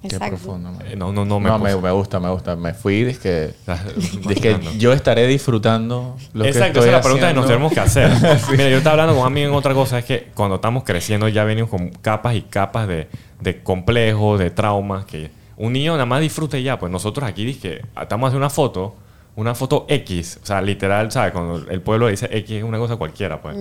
[0.00, 0.36] Qué Exacto.
[0.36, 0.70] profundo.
[0.70, 0.86] man.
[0.86, 2.54] Eh, No, no, no me, No, me, puse- me gusta, me gusta.
[2.54, 4.28] Me fui, dizque, Imaginando.
[4.28, 7.68] dizque yo estaré disfrutando lo Exacto, que esa estoy es la pregunta que nos haciendo.
[7.68, 8.50] tenemos que hacer.
[8.52, 11.26] Mira, yo estaba hablando con un amigo en otra cosa, es que cuando estamos creciendo
[11.28, 13.08] ya venimos con capas y capas de,
[13.40, 17.52] de complejos, de traumas, que un niño nada más disfruta y ya, pues nosotros aquí
[17.54, 18.94] que estamos haciendo una foto,
[19.34, 21.32] una foto X, o sea, literal, ¿sabes?
[21.32, 23.56] Cuando el pueblo dice X es una cosa cualquiera, pues.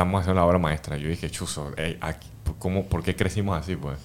[0.00, 0.96] Estamos haciendo la obra maestra.
[0.96, 2.26] Yo dije, chuzo, ey, aquí,
[2.58, 3.98] ¿cómo, ¿por qué crecimos así, pues?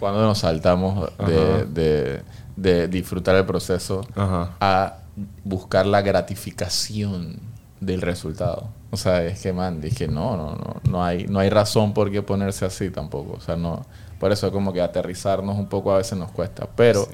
[0.00, 2.22] Cuando nos saltamos de, de-
[2.56, 4.52] de disfrutar el proceso Ajá.
[4.58, 5.00] a
[5.44, 7.40] buscar la gratificación
[7.78, 8.68] del resultado.
[8.90, 12.10] O sea, es que, man, dije, no, no, no, no hay, no hay razón por
[12.10, 13.34] qué ponerse así tampoco.
[13.34, 13.84] O sea, no,
[14.18, 16.68] por eso como que aterrizarnos un poco a veces nos cuesta.
[16.74, 17.10] Pero, Sí.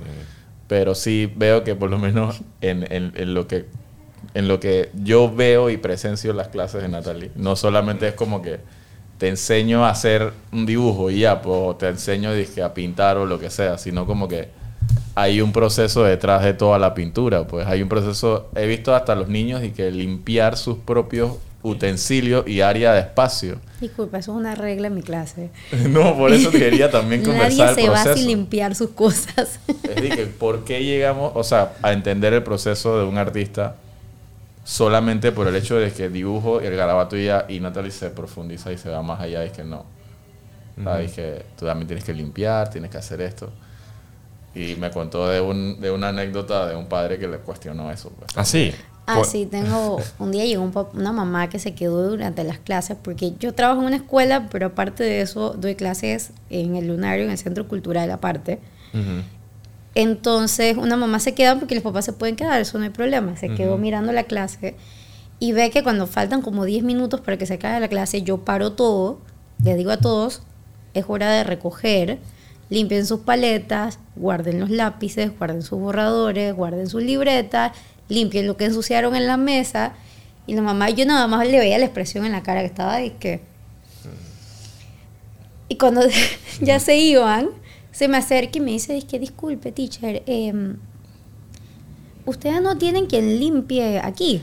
[0.69, 3.67] pero sí veo que por lo menos en, en- en lo que
[4.35, 8.43] en lo que yo veo y presencio las clases de Natalie, no solamente es como
[8.43, 8.61] que
[9.19, 13.19] te enseño a hacer un dibujo y ya, pues, o te enseño dizque, a pintar
[13.19, 14.49] o lo que sea, sino como que
[15.15, 19.15] hay un proceso detrás de toda la pintura, pues hay un proceso, he visto hasta
[19.15, 23.59] los niños y que limpiar sus propios utensilios y área de espacio.
[23.81, 25.51] Disculpa, eso es una regla en mi clase.
[25.91, 28.17] no, por eso quería también conversar Nadie el se va proceso.
[28.17, 29.61] sin limpiar sus cosas.
[29.67, 33.77] Es decir, ¿por qué llegamos, o sea, a entender el proceso de un artista
[34.65, 38.11] solamente por el hecho de que dibujo y el garabato y ya, y Natalie se
[38.11, 39.45] profundiza y se va más allá?
[39.45, 39.85] Y que no.
[40.83, 41.03] Sea, Ujú.
[41.03, 43.51] dije, tú también tienes que limpiar, tienes que hacer esto.
[44.55, 48.11] Y me contó de, un, de una anécdota de un padre que le cuestionó eso.
[48.11, 48.31] Pues.
[48.37, 48.73] ¿Ah, sí?
[49.07, 49.99] Ah, sí, tengo.
[50.19, 53.81] Un día llegó un una mamá que se quedó durante las clases, porque yo trabajo
[53.81, 57.67] en una escuela, pero aparte de eso, doy clases en el Lunario, en el Centro
[57.67, 58.61] Cultural, aparte.
[58.93, 59.23] Ujú.
[59.95, 63.37] Entonces, una mamá se queda porque los papás se pueden quedar, eso no hay problema.
[63.37, 64.77] Se quedó mirando la clase
[65.41, 68.45] y ve que cuando faltan como 10 minutos para que se acabe la clase, yo
[68.45, 69.21] paro todo,
[69.65, 70.43] les digo a todos,
[70.95, 72.19] es hora de recoger,
[72.69, 77.73] limpien sus paletas, guarden los lápices, guarden sus borradores, guarden sus libretas,
[78.09, 79.95] limpien lo que ensuciaron en la mesa.
[80.47, 82.95] Y la mamá, yo nada más le veía la expresión en la cara que estaba
[82.95, 83.41] ahí que...
[85.69, 86.03] Y cuando
[86.61, 87.49] ya se iban,
[87.93, 90.77] se me acerca y me dice, es que disculpe, teacher, em,
[92.25, 94.43] ustedes no tienen quien limpie aquí.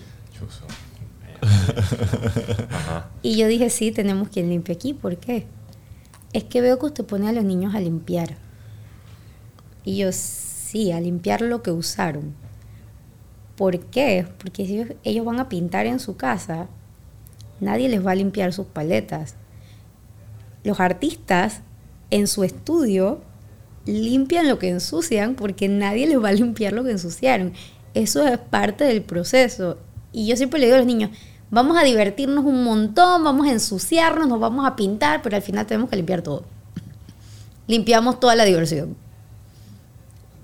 [3.22, 4.94] Y yo dije, sí, tenemos quien limpie aquí.
[4.94, 5.48] ¿Por qué?
[6.34, 8.38] Es que veo que usted pone a los niños a limpiar.
[9.84, 12.36] Y yo, sí, a limpiar lo que usaron.
[13.58, 14.26] ¿Por qué?
[14.38, 16.68] Porque si ellos, ellos van a pintar en su casa,
[17.60, 19.36] nadie les va a limpiar sus paletas.
[20.64, 21.62] Los artistas
[22.12, 23.22] en su estudio
[23.88, 27.54] limpian lo que ensucian porque nadie les va a limpiar lo que ensuciaron.
[27.94, 29.80] Eso es parte del proceso.
[30.12, 31.12] Y yo siempre le digo a los niños,
[31.50, 35.66] vamos a divertirnos un montón, vamos a ensuciarnos, nos vamos a pintar, pero al final
[35.66, 36.44] tenemos que limpiar todo.
[37.68, 38.96] Limpiamos toda la diversión.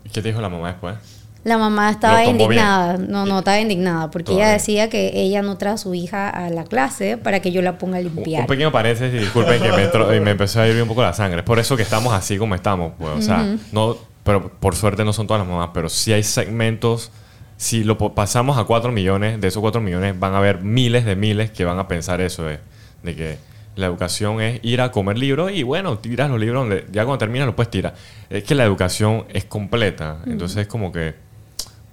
[0.04, 0.98] ¿Y qué te dijo la mamá después?
[1.44, 2.98] La mamá estaba indignada.
[2.98, 6.50] No, no, estaba indignada porque ella decía que ella no trae a su hija a
[6.50, 8.42] la clase para que yo la ponga a limpiar.
[8.42, 11.14] un pequeño paréntesis, disculpen que me, entró- y me empezó a ir un poco la
[11.14, 11.40] sangre.
[11.40, 13.12] Es por eso que estamos así como estamos, pues.
[13.12, 17.12] O sea, no, pero por suerte no son todas las mamás, pero sí hay segmentos.
[17.58, 21.16] Si lo pasamos a 4 millones, de esos 4 millones van a haber miles de
[21.16, 22.60] miles que van a pensar eso, de,
[23.04, 23.38] de que
[23.76, 27.18] la educación es ir a comer libros y bueno, tiras los libros donde ya cuando
[27.20, 27.96] terminas lo puedes tirar.
[28.30, 31.16] Es que la educación es completa, entonces es como que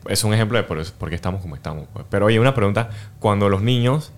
[0.09, 1.87] es un ejemplo de por, eso, por qué estamos como estamos.
[1.93, 2.05] pues.
[2.11, 4.13] Pero oye, una pregunta, cuando los niños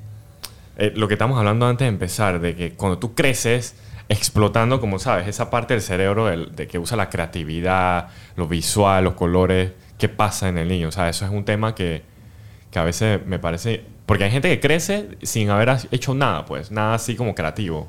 [0.79, 3.75] eh, lo que estamos hablando antes de empezar, de que cuando tú creces
[4.09, 9.05] explotando, como sabes, esa parte del cerebro del- de que usa la creatividad, lo visual,
[9.05, 10.89] los colores, ¿qué pasa en el niño?
[10.89, 12.03] O sea, eso es un tema que,
[12.71, 13.85] que a veces me parece...
[14.07, 17.89] Porque hay gente que crece sin haber hecho nada, pues, nada así como creativo.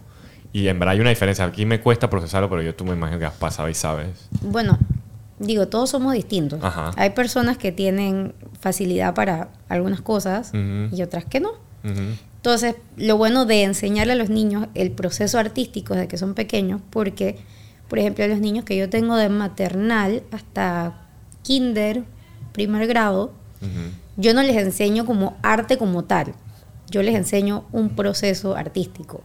[0.53, 1.45] Y en verdad hay una diferencia.
[1.45, 4.29] Aquí me cuesta procesarlo, pero yo tú me imagino que has pasado y sabes.
[4.41, 4.77] Bueno,
[5.45, 6.59] digo, todos somos distintos.
[6.63, 6.91] Ajá.
[6.95, 11.51] Hay personas que tienen facilidad para algunas cosas y otras que no.
[11.83, 16.81] Entonces, lo bueno de enseñarle a los niños el proceso artístico desde que son pequeños,
[16.89, 17.37] porque,
[17.87, 21.07] por ejemplo, los niños que yo tengo de maternal hasta
[21.41, 22.03] kinder,
[22.51, 23.31] primer grado,
[24.17, 26.33] yo no les enseño como arte como tal.
[26.89, 29.23] Yo les enseño un proceso artístico.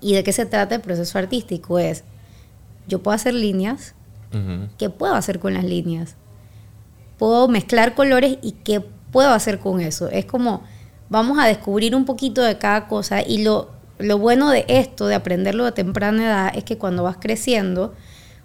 [0.00, 1.78] ¿Y de qué se trata el proceso artístico?
[1.78, 2.04] Es,
[2.86, 3.95] yo puedo hacer líneas,
[4.78, 6.16] ¿qué puedo hacer con las líneas?
[7.18, 8.80] Puedo mezclar colores y qué
[9.12, 10.08] puedo hacer con eso.
[10.08, 10.62] Es como,
[11.08, 15.14] vamos a descubrir un poquito de cada cosa y lo, lo bueno de esto, de
[15.14, 17.94] aprenderlo de temprana edad, es que cuando vas creciendo,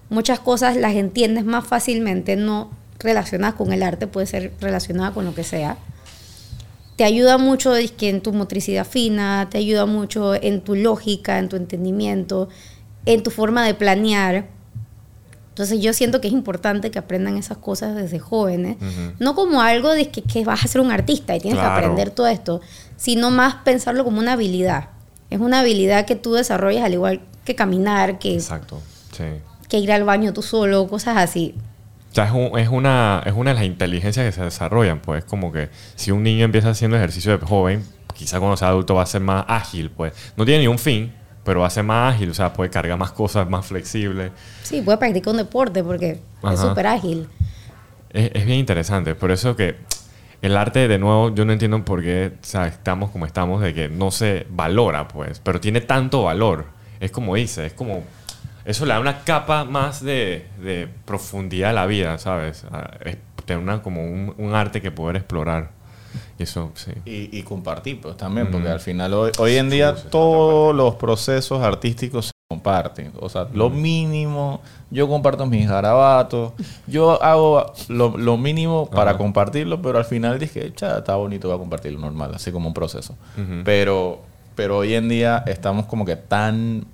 [0.10, 5.26] muchas cosas las entiendes más fácilmente, no relacionadas con el arte, puede ser relacionada con
[5.26, 5.78] lo que sea.
[6.96, 11.56] Te ayuda mucho en tu motricidad fina, te ayuda mucho en tu lógica, en tu
[11.56, 12.48] entendimiento,
[13.06, 14.48] en tu forma de planear.
[15.62, 19.13] Entonces yo siento que es importante que aprendan esas cosas desde jóvenes, Ujú.
[19.19, 21.76] no como algo de que, que vas a ser un artista y tienes Claro.
[21.76, 22.62] que aprender todo esto,
[22.97, 24.89] sino más pensarlo como una habilidad.
[25.30, 28.82] Es una habilidad que tú desarrollas al igual que caminar, que, Exacto.
[29.15, 29.24] Sí.
[29.69, 31.54] que ir al baño tú solo, cosas así.
[32.12, 35.24] O sea, es, un- es una, es una de las inteligencias que se desarrollan, pues
[35.26, 39.04] como que si un niño empieza haciendo ejercicio de joven, quizá cuando sea adulto va
[39.04, 40.12] a ser más ágil, pues.
[40.36, 43.49] No tiene ni un fin, pero ser más ágil, o sea, puede cargar más cosas,
[43.49, 44.32] más flexible.
[44.63, 46.58] Sí, puede practicar un deporte porque es Ajá.
[46.58, 47.27] súper ágil.
[48.12, 49.75] Es, es bien interesante, por eso que
[50.41, 53.73] el arte, de nuevo, yo no entiendo por qué o sea, estamos como estamos, de
[53.73, 56.65] que no se valora, pues, pero tiene tanto valor.
[56.99, 58.04] Es como dice, es como...
[58.63, 62.63] Eso le da una capa más de, de profundidad a la vida, ¿sabes?
[62.71, 65.71] A- es tener una, como un, un arte que poder explorar.
[66.38, 66.91] Y eso, sí.
[67.06, 71.62] Y, y compartir, pues también, porque al final hoy, hoy en día todos los procesos
[71.62, 73.13] artísticos se comparten.
[73.19, 76.54] O sea, lo mínimo, yo comparto mis garabatos,
[76.88, 81.56] yo hago lo, lo mínimo para compartirlo, pero al final dije, "Cha, está bonito, voy
[81.56, 83.15] a compartirlo normal, así como un proceso.
[83.63, 84.21] Pero,
[84.56, 86.86] pero hoy en día estamos como que tan,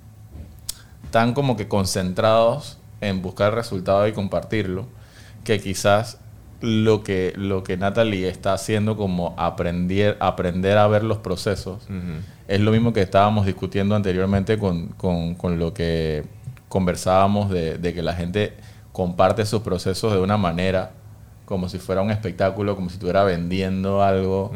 [1.10, 4.86] tan como que concentrados en buscar el resultado y compartirlo,
[5.44, 6.18] que quizás
[6.60, 11.86] lo que, lo que Natalie está haciendo como aprender, aprender a ver los procesos
[12.48, 16.24] es lo mismo que estábamos discutiendo anteriormente con, con- con lo que
[16.68, 18.54] conversábamos de, de que la gente
[18.92, 20.90] comparte sus procesos de una manera
[21.44, 24.52] como si fuera un espectáculo, como si estuviera vendiendo algo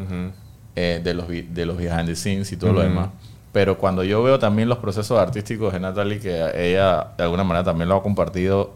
[0.75, 2.89] eh, de, los, de los behind the scenes y todo lo Ujú.
[2.89, 3.09] demás.
[3.51, 7.63] Pero cuando yo veo también los procesos artísticos de Natalie, que ella de alguna manera
[7.63, 8.73] también lo ha compartido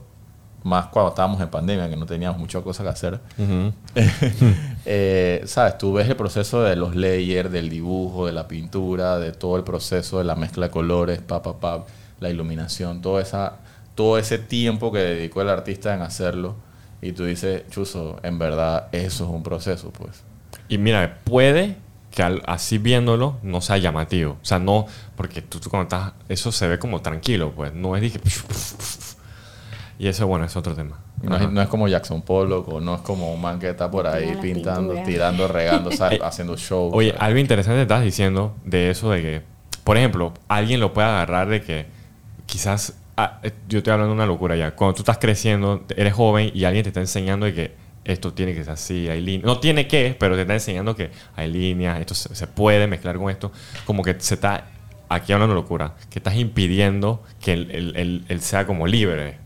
[0.63, 3.19] más cuando estábamos en pandemia, que no teníamos muchas cosas que hacer.
[4.89, 9.33] Eh, Sabes, tú ves el proceso de los layers, del dibujo, de la pintura, de
[9.33, 11.85] todo el proceso de la mezcla de colores, pa, pa, pa,
[12.21, 13.57] la iluminación, todo, esa,
[13.95, 16.55] todo ese tiempo que dedicó el artista en hacerlo.
[17.01, 20.23] Y tú dices, Chuzo, en verdad eso es un proceso, pues.
[20.69, 21.75] Y mira, puede
[22.11, 24.37] que al- así viéndolo no sea llamativo.
[24.41, 24.85] O sea, no,
[25.17, 27.73] porque tú, tú cuando estás, eso se ve como tranquilo, pues.
[27.73, 28.19] No es dije.
[29.99, 30.99] Y eso, bueno, es otro tema.
[31.23, 33.89] No es, no es como Jackson Pollock o no es como un man que está
[33.89, 36.19] por ahí Tira pintando, tirando, regando, ¿sabes?
[36.21, 36.91] haciendo show.
[36.93, 37.21] Oye, ¿sabes?
[37.23, 39.41] algo interesante estás diciendo de eso de que,
[39.83, 41.87] por ejemplo, alguien lo puede agarrar de que
[42.45, 46.13] quizás, ah, eh, yo estoy hablando de una locura ya, cuando tú estás creciendo, eres
[46.13, 49.45] joven y alguien te está enseñando de que esto tiene que ser así, hay líneas,
[49.45, 53.17] no tiene que, pero te está enseñando que hay líneas, esto se, se puede mezclar
[53.17, 53.51] con esto,
[53.85, 54.65] como que se está,
[55.09, 59.45] aquí hablando de locura, que estás impidiendo que él, él- él- él sea como libre.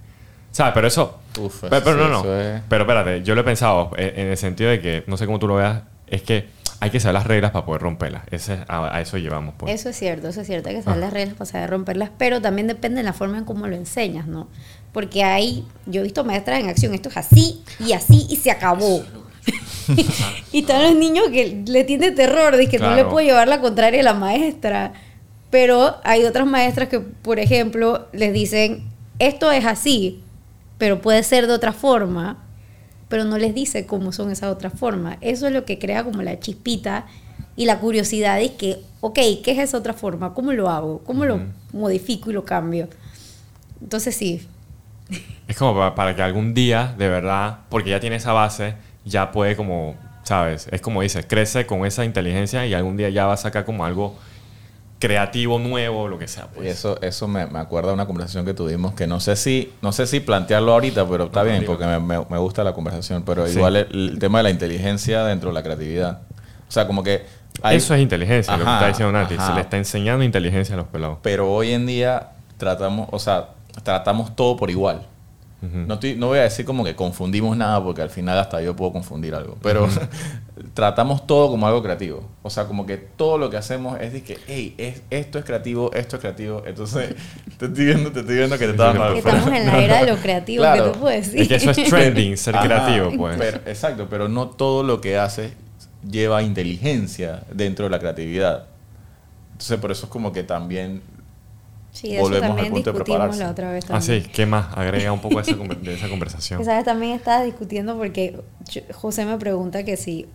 [0.52, 0.74] ¿Sabes?
[0.74, 1.20] Pero eso...
[1.40, 2.20] Uf, pero, pero sí, no, no.
[2.20, 5.16] eso es- Pero espérate, yo lo he pensado eh, en el sentido de que, no
[5.18, 6.48] sé cómo tú lo veas, es que
[6.82, 8.24] hay que saber las reglas para poder romperlas.
[8.32, 9.74] Ese, a, a eso llevamos, pues.
[9.74, 11.06] Eso es cierto, eso es cierto, hay que saber Ah.
[11.06, 14.28] las reglas para saber romperlas, pero también depende de la forma en cómo lo enseñas,
[14.28, 14.48] ¿no?
[14.92, 18.52] Porque hay, yo he visto maestras en acción, esto es así y así y se
[18.52, 19.04] acabó.
[20.52, 23.10] y están los niños que le tiene terror, de que no le Claro.
[23.10, 24.94] puedo llevar la contraria a la maestra.
[25.50, 28.84] Pero hay otras maestras que, por ejemplo, les dicen,
[29.20, 30.22] esto es así,
[30.82, 32.38] pero puede ser de otra forma,
[33.08, 35.20] pero no les dice cómo son esas otras formas.
[35.22, 37.06] Eso es lo que crea como la chispita
[37.56, 40.34] y la curiosidad de que, ok, ¿qué es esa otra forma?
[40.34, 41.04] ¿Cómo lo hago?
[41.04, 41.40] ¿Cómo lo
[41.72, 42.88] modifico y lo cambio?
[43.80, 44.48] Entonces sí,
[45.48, 48.74] Es como para, para que algún día, de verdad, porque ya tiene esa base,
[49.06, 50.68] ya puede como, ¿sabes?
[50.72, 53.86] Es como dices, crece con esa inteligencia y algún día ya va a sacar como
[53.86, 54.16] algo
[55.02, 56.48] creativo, nuevo, lo que sea.
[56.54, 56.68] Y Pues.
[56.70, 59.92] eso, eso me, me acuerda de una conversación que tuvimos que no sé si, no
[59.92, 63.24] sé si plantearlo ahorita, pero está No, bien, porque me, me- me gusta la conversación.
[63.24, 63.56] Pero Sí.
[63.58, 66.22] igual el, el tema de la inteligencia dentro de la creatividad.
[66.70, 67.26] O sea, como que
[67.64, 69.34] hay- Eso es inteligencia, lo que está diciendo Nati.
[69.34, 69.48] ajá.
[69.48, 71.18] Se le está enseñando inteligencia a los pelados.
[71.22, 73.50] pero hoy en día tratamos, o sea,
[73.84, 75.02] tratamos todo por igual.
[75.62, 78.76] No, estoy- no voy a decir como que confundimos nada, porque al final hasta yo
[78.76, 79.58] puedo confundir algo.
[79.62, 79.88] Pero
[80.74, 82.24] tratamos todo como algo creativo.
[82.44, 85.46] O sea, como que todo lo que hacemos es de que, hey, es, esto es
[85.46, 86.64] creativo, esto es creativo.
[86.66, 87.16] Entonces,
[87.58, 89.16] te estoy viendo, te estoy viendo que te estás mal.
[89.18, 90.86] estamos en la era de lo creativo, Claro.
[90.86, 91.42] que tú puedes decir.
[91.42, 93.38] Es que eso es trending, ser Ajá, creativo, pues.
[93.38, 95.54] pero- exacto, pero no todo lo que haces
[96.10, 98.66] lleva inteligencia dentro de la creatividad.
[99.52, 101.04] Entonces, por eso es como que también
[101.92, 103.44] Sí, de eso Volvemos al también punto de discutimos prepararse.
[103.44, 104.24] la otra vez Ah, también.
[104.24, 104.78] sí, ¿qué más?
[104.78, 106.64] Agrega un poco de esa, de esa conversación.
[106.64, 106.86] ¿sabes?
[106.86, 110.26] También estaba discutiendo porque yo- José me pregunta que si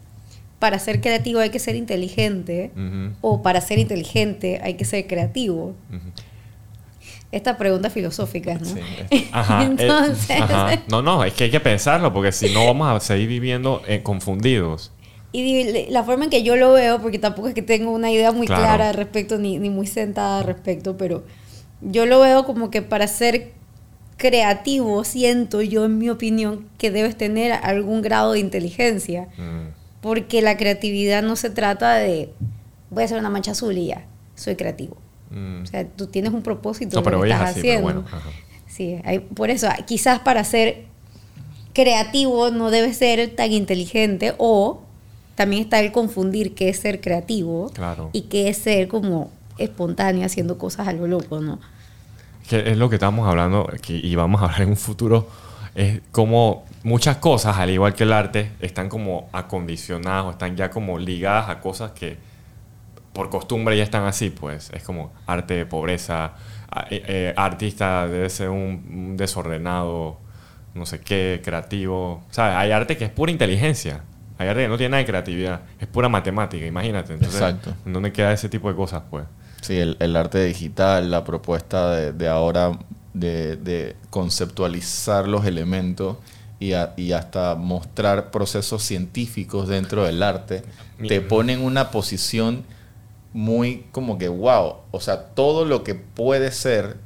[0.59, 5.07] para ser creativo hay que ser inteligente Ujú, o para ser inteligente hay que ser
[5.07, 5.75] creativo.
[5.91, 6.11] ujú.
[7.33, 8.65] Esta pregunta filosófica, ¿no?
[8.65, 10.83] Sí, es- Ajá, eh, Entonces, ajá.
[10.89, 14.03] No, no, es que hay que pensarlo porque si no vamos a seguir viviendo eh,
[14.03, 14.93] confundidos.
[15.33, 18.33] y la forma en que yo lo veo, porque tampoco es que tengo una idea
[18.33, 18.63] muy Claro.
[18.63, 21.25] clara al respecto, ni, ni muy sentada al respecto, pero
[21.81, 23.53] yo lo veo como que para ser
[24.17, 29.29] creativo, siento yo, en mi opinión, que debes tener algún grado de inteligencia.
[29.37, 32.33] Mm, Porque la creatividad no se trata de
[32.91, 34.97] voy a hacer una mancha azul y ya, soy creativo.
[35.31, 35.63] mm.
[35.63, 38.03] O sea, tú tienes un propósito No, pero lo que es estás así, pero haciendo.
[38.03, 38.23] bueno.
[38.69, 40.85] Sí, hay- por eso, quizás para ser
[41.73, 44.81] creativo no debes ser tan inteligente o
[45.35, 48.09] también está el confundir qué es ser creativo Claro.
[48.13, 51.59] y qué es ser como espontáneo haciendo cosas a lo loco, ¿no?
[52.49, 55.29] Que es lo que estamos hablando que- y vamos a hablar en un futuro.
[55.75, 60.71] Es como muchas cosas, al igual que el arte, están como acondicionadas o están ya
[60.71, 62.17] como ligadas a cosas que
[63.13, 64.71] por costumbre ya están así, pues.
[64.73, 66.33] Es como arte de pobreza,
[66.91, 70.19] eh, eh, artista debe ser un, un desordenado,
[70.75, 72.23] no sé qué, creativo.
[72.29, 74.03] O sea, hay arte que es pura inteligencia.
[74.39, 77.15] Hay arte que no tiene nada de creatividad, es pura matemática, imagínate.
[77.15, 77.75] Entonces, Exacto.
[77.87, 79.25] ¿en dónde queda ese tipo de cosas, pues?
[79.61, 82.79] Sí, el, el arte digital, la propuesta de, de ahora
[83.15, 86.17] de, de conceptualizar los elementos
[86.61, 90.63] y, a- y hasta mostrar procesos científicos dentro del arte,
[91.09, 92.65] te pone en una posición
[93.33, 96.97] muy como que, wow, o sea, todo lo que puede ser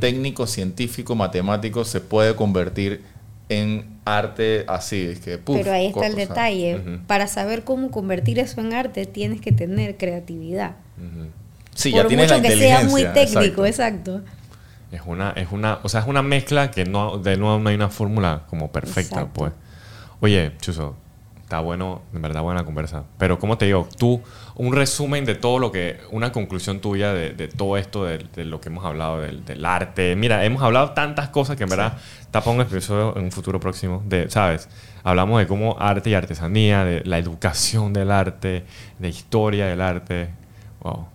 [0.00, 3.02] técnico, científico, matemático, se puede convertir
[3.48, 5.06] en arte así.
[5.12, 6.80] es que, puf, Pero ahí está el detalle.
[7.06, 10.76] Para saber cómo convertir eso en arte tienes que tener creatividad.
[10.98, 11.28] Ujú.
[11.74, 14.16] Sí, ya tienes mucho la que sea muy técnico, exacto.
[14.16, 14.40] exacto.
[14.92, 17.76] Es una, es una, o sea, es una mezcla que no, de nuevo no hay
[17.76, 19.32] una fórmula como perfecta, Exacto.
[19.32, 19.52] pues.
[20.20, 20.96] Oye, Chuso,
[21.50, 23.04] está bueno, en verdad buena conversa.
[23.16, 23.88] Pero, ¿cómo te digo?
[23.98, 24.20] Tú,
[24.56, 28.44] un resumen de todo lo que, una conclusión tuya de, de todo esto, de, de
[28.44, 30.14] lo que hemos hablado, del, del arte.
[30.16, 31.96] Mira, hemos hablado tantas cosas que en verdad
[32.30, 34.68] tapa un episodio en un futuro próximo, de, ¿sabes?
[35.02, 38.64] Hablamos de cómo arte y artesanía, de la educación del arte,
[38.98, 40.30] de historia del arte.
[40.82, 41.06] Wow.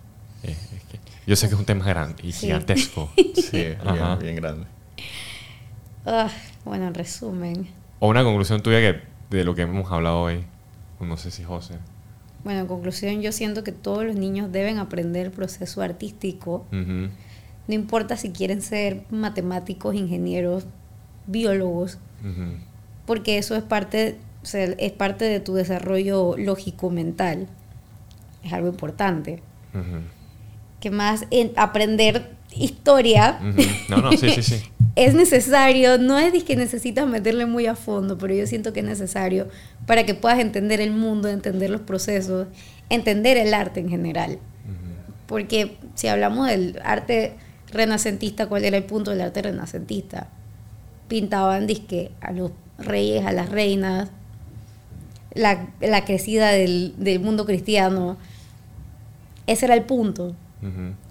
[1.26, 2.46] Yo sé que es un tema grande y Sí.
[2.46, 3.10] gigantesco.
[3.34, 4.16] Sí, Ajá.
[4.16, 4.66] bien, bien grande.
[6.04, 6.30] Ah,
[6.64, 7.66] bueno, en resumen.
[7.98, 9.00] o una conclusión tuya que
[9.30, 10.44] de lo que hemos hablado hoy.
[11.00, 11.74] No sé si José.
[12.44, 16.64] Bueno, en conclusión, yo siento que todos los niños deben aprender el proceso artístico.
[16.70, 20.64] No importa si quieren ser matemáticos, ingenieros,
[21.26, 21.98] biólogos,
[23.04, 27.48] porque eso es parte, o sea, es parte de tu desarrollo lógico mental.
[28.44, 29.42] Es algo importante.
[29.74, 30.00] ujú,
[30.86, 33.60] Que más en aprender historia ujú.
[33.88, 34.62] No, no, sí, sí, sí.
[34.94, 38.86] es necesario, no es que necesitas meterle muy a fondo, pero yo siento que es
[38.86, 39.48] necesario
[39.84, 42.46] para que puedas entender el mundo, entender los procesos,
[42.88, 44.38] entender el arte en general.
[45.26, 47.32] Porque si hablamos del arte
[47.72, 50.28] renacentista, ¿cuál era el punto del arte renacentista?
[51.08, 54.08] Pintaban disque a los reyes, a las reinas,
[55.34, 58.18] la, la crecida del, del mundo cristiano.
[59.48, 60.36] Ese era el punto.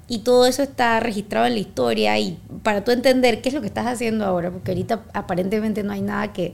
[0.07, 3.61] Y todo eso está registrado en la historia y para tú entender qué es lo
[3.61, 6.53] que estás haciendo ahora, porque ahorita aparentemente no hay nada que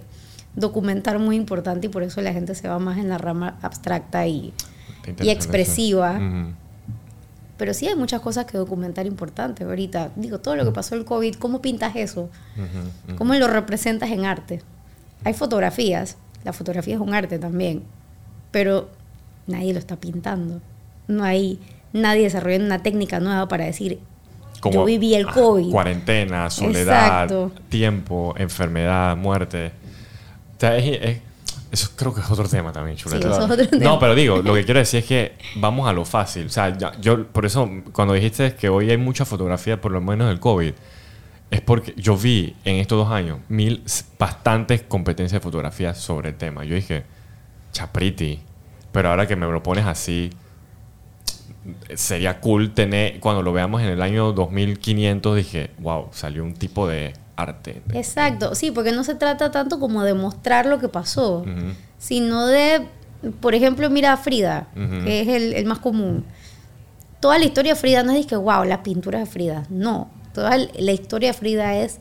[0.56, 4.26] documentar muy importante y por eso la gente se va más en la rama abstracta
[4.28, 4.54] y,
[5.22, 6.20] y expresiva.
[7.58, 10.12] Pero sí hay muchas cosas que documentar importantes ahorita.
[10.16, 12.30] Digo, todo lo que pasó el COVID, ¿cómo pintas eso?
[13.18, 14.62] ¿Cómo lo representas en arte?
[15.24, 17.84] Hay fotografías, la fotografía es un arte también,
[18.49, 18.89] pero
[19.45, 20.60] nadie lo está pintando.
[21.08, 21.60] No hay
[21.94, 24.00] nadie desarrollando una técnica nueva para decir,
[24.72, 25.72] yo viví el COVID.
[25.72, 27.52] Cuarentena, soledad, Exacto.
[27.70, 29.72] tiempo, enfermedad, muerte.
[30.58, 31.22] O sea, es- es-
[31.72, 33.28] eso creo que es otro tema también, chuleta.
[33.30, 33.84] eso es otro tema.
[33.84, 36.46] No, pero digo, lo que quiero decir es que vamos a lo fácil.
[36.48, 40.28] O sea, yo, por eso, cuando dijiste que hoy hay mucha fotografía, por lo menos
[40.28, 40.74] del COVID,
[41.50, 43.84] es porque yo vi en estos dos años mil,
[44.20, 46.64] bastantes competencias de fotografía sobre el tema.
[46.66, 47.04] Yo dije,
[47.72, 48.39] chapriti.
[48.92, 50.30] Pero ahora que me lo pones así,
[51.93, 56.88] sería cool tener, cuando lo veamos en el año 2500, dije, wow, salió un tipo
[56.88, 57.82] de arte.
[57.93, 61.45] Exacto, sí, porque no se trata tanto como de mostrar lo que pasó,
[61.97, 62.88] sino de,
[63.39, 66.26] por ejemplo, mira a Frida, que es el, el más común.
[67.20, 69.66] Toda la historia de Frida no es que, wow, la pintura de Frida.
[69.70, 71.99] No, toda la historia de Frida es,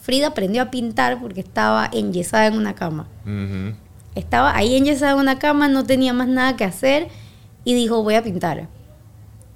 [0.00, 3.08] Frida aprendió a pintar porque estaba enyesada en una cama.
[4.14, 7.08] Estaba ahí enyesada en una cama, no tenía más nada que hacer
[7.64, 8.68] y dijo, voy a pintar.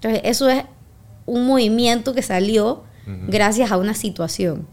[0.04, 0.64] Entonces, eso es
[1.26, 2.84] un movimiento que salió
[3.28, 4.66] gracias a una situación.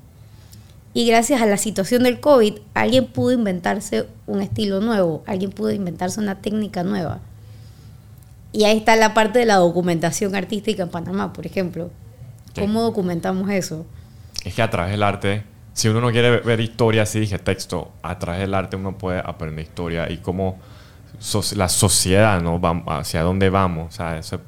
[0.93, 5.71] Y gracias a la situación del COVID, alguien pudo inventarse un estilo nuevo, alguien pudo
[5.71, 7.19] inventarse una técnica nueva.
[8.51, 11.89] Y ahí está la parte de la documentación artística en Panamá, por ejemplo.
[12.53, 12.61] ¿Qué?
[12.61, 13.85] ¿Cómo documentamos eso?
[14.43, 17.91] Es que a través del arte, si uno no quiere ver- historia, así dije texto,
[18.01, 20.59] a través del arte uno puede aprender historia y cómo
[21.19, 22.59] so- la sociedad, ¿no?
[22.59, 23.87] Va- hacia dónde vamos.
[23.87, 24.41] O sea, eso-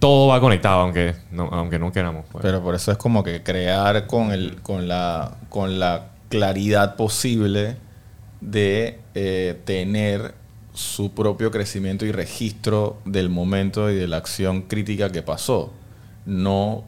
[0.00, 2.24] todo va conectado, aunque no, aunque no queramos.
[2.32, 2.42] pues.
[2.42, 7.76] Pero por eso es como que crear con, el, con, la, con la claridad posible
[8.40, 10.34] de eh, tener
[10.72, 15.72] su propio crecimiento y registro del momento y de la acción crítica que pasó.
[16.24, 16.84] No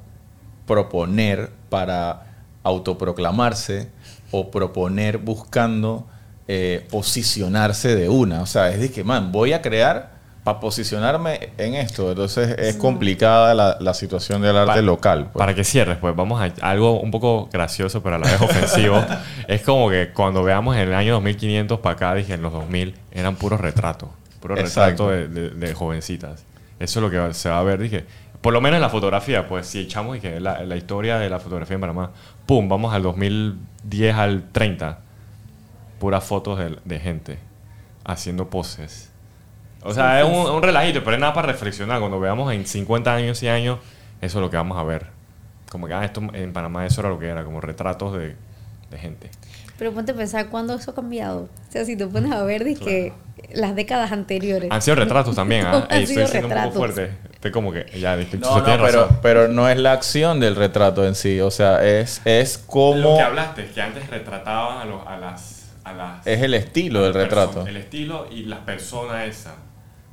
[0.67, 2.27] proponer para
[2.63, 3.89] autoproclamarse
[4.31, 6.07] o proponer buscando
[6.49, 8.41] eh, posicionarse de una.
[8.41, 10.12] O sea, es de que, man, voy a crear
[10.45, 12.11] para posicionarme en esto.
[12.11, 15.31] Entonces es complicada la, la situación del arte Pa- local.
[15.33, 15.39] pues.
[15.41, 19.05] Para que cierres, pues vamos a algo un poco gracioso, pero a la vez ofensivo.
[19.49, 22.95] es como que cuando veamos en el año 2500 para acá, dije en los 2000,
[23.13, 24.09] eran puros retratos.
[24.41, 25.09] Puros Exacto.
[25.11, 26.45] retratos de, de- de jovencitas.
[26.81, 28.05] Eso es lo que se va a ver, dije.
[28.41, 31.39] Por lo menos en la fotografía, pues si echamos dije, la, la historia de la
[31.39, 32.11] fotografía en Panamá,
[32.45, 34.99] pum, vamos al 2010 al 30.
[36.01, 37.39] Puras fotos de, de gente
[38.05, 39.12] haciendo poses.
[39.85, 41.99] O sea, es un, un relajito, pero es nada para reflexionar.
[42.01, 43.79] Cuando veamos en 50 años y años,
[44.21, 45.07] eso es lo que vamos a ver.
[45.71, 48.37] Como que ah, esto en Panamá eso era lo que era, como retratos de,
[48.91, 49.31] de gente.
[49.79, 51.49] Pero ponte a pensar cuándo eso ha cambiado.
[51.69, 53.13] O sea, si te pones a ver, que
[53.53, 54.71] las décadas anteriores.
[54.71, 55.89] Han sido retratos también, ¿ah?
[55.89, 57.11] Han Ey, estoy siendo un poco fuerte.
[57.33, 61.05] Estoy como que, ya, dije, No, no, pero, pero no es la acción del retrato
[61.05, 61.41] en sí.
[61.41, 63.17] O sea, es, es Lo como...
[63.17, 65.73] que hablaste, que antes retrataban a, los, a las...
[65.85, 67.67] A las Es el estilo del retrato.
[67.67, 69.55] El estilo y las personas esa.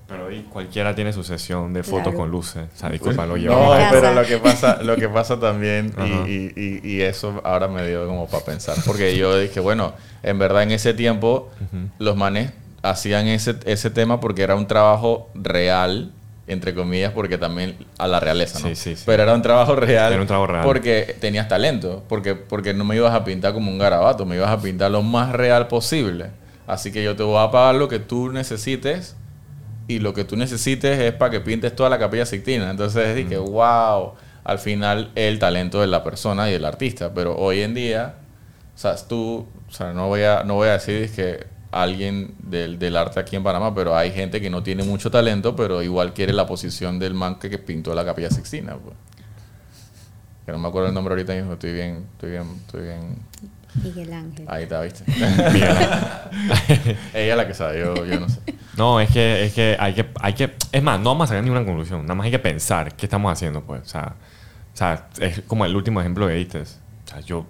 [0.09, 2.17] Pero ahí cualquiera tiene su sesión de fotos Claro.
[2.17, 2.63] con luces.
[2.75, 3.89] O sea, disculpa, lo No, llevamos a...
[3.91, 5.93] pero lo que pasa, lo que pasa también,
[6.27, 9.93] y, y- y eso ahora me dio como para pensar, porque yo dije, bueno,
[10.23, 11.49] en verdad en ese tiempo
[11.99, 12.51] los manes
[12.81, 16.11] hacían ese, ese tema porque era un trabajo real,
[16.47, 18.69] entre comillas, porque también a la realeza, ¿no?
[18.69, 19.03] Sí, sí, sí.
[19.05, 20.11] Pero era un trabajo real.
[20.13, 20.63] Era un trabajo real.
[20.63, 24.49] Porque tenías talento, porque, porque no me ibas a pintar como un garabato, me ibas
[24.49, 26.31] a pintar lo más real posible.
[26.65, 29.15] Así que yo te voy a pagar lo que tú necesites
[29.89, 32.69] y lo que tú necesites es para que pintes toda la capilla Sixtina.
[32.69, 34.13] Entonces dije, wow,
[34.43, 37.13] al final el talento de la persona y del artista.
[37.13, 38.13] Pero hoy en día,
[38.75, 42.79] o sea, tú o sea, no voy a, no voy a decir que alguien del,
[42.79, 46.13] del arte aquí en Panamá, pero hay gente que no tiene mucho talento, pero igual
[46.13, 48.75] quiere la posición del man que, que pintó la Capilla Sixtina.
[48.75, 48.95] Pues.
[50.45, 53.17] Que no me acuerdo el nombre ahorita mismo, estoy bien, estoy bien, estoy bien.
[53.83, 54.45] Miguel Ángel.
[54.47, 55.03] Ahí está, ¿viste?
[55.51, 55.77] Miguel.
[57.13, 58.39] Ella es la que sabe, yo, yo no sé.
[58.79, 61.43] No, es que, es que hay que, hay que, es más, no vamos a sacar
[61.43, 64.15] ninguna conclusión, nada más hay que pensar qué estamos haciendo, pues, o sea,
[64.73, 66.65] o sea, es como el último ejemplo que diste, o
[67.03, 67.45] sea, yo,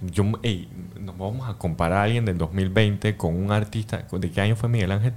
[0.00, 0.68] yo, ey,
[1.00, 4.68] nos vamos a comparar a alguien del 2020 con un artista, ¿de qué año fue
[4.68, 5.12] Miguel Ángel?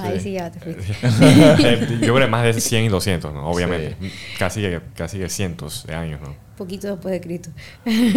[0.00, 0.92] Ahí sí ya te fuiste.
[1.02, 3.48] Eh, yo creo que más de 100 y 200, ¿no?
[3.48, 3.96] Obviamente,
[4.38, 6.34] casi que, casi que cientos de años, ¿no?
[6.56, 7.50] Poquito después de Cristo.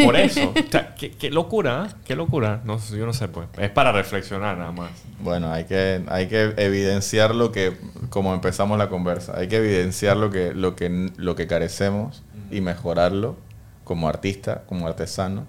[0.03, 1.95] Por eso, o sea, qué, qué locura, ¿eh?
[2.05, 4.91] qué locura, no, yo no sé, pues, es para reflexionar nada más.
[5.19, 7.77] Bueno, hay que, hay que evidenciar lo que,
[8.09, 12.61] como empezamos la conversa, hay que evidenciar lo que, lo que, lo que carecemos y
[12.61, 13.37] mejorarlo
[13.83, 15.45] como artista, como artesano,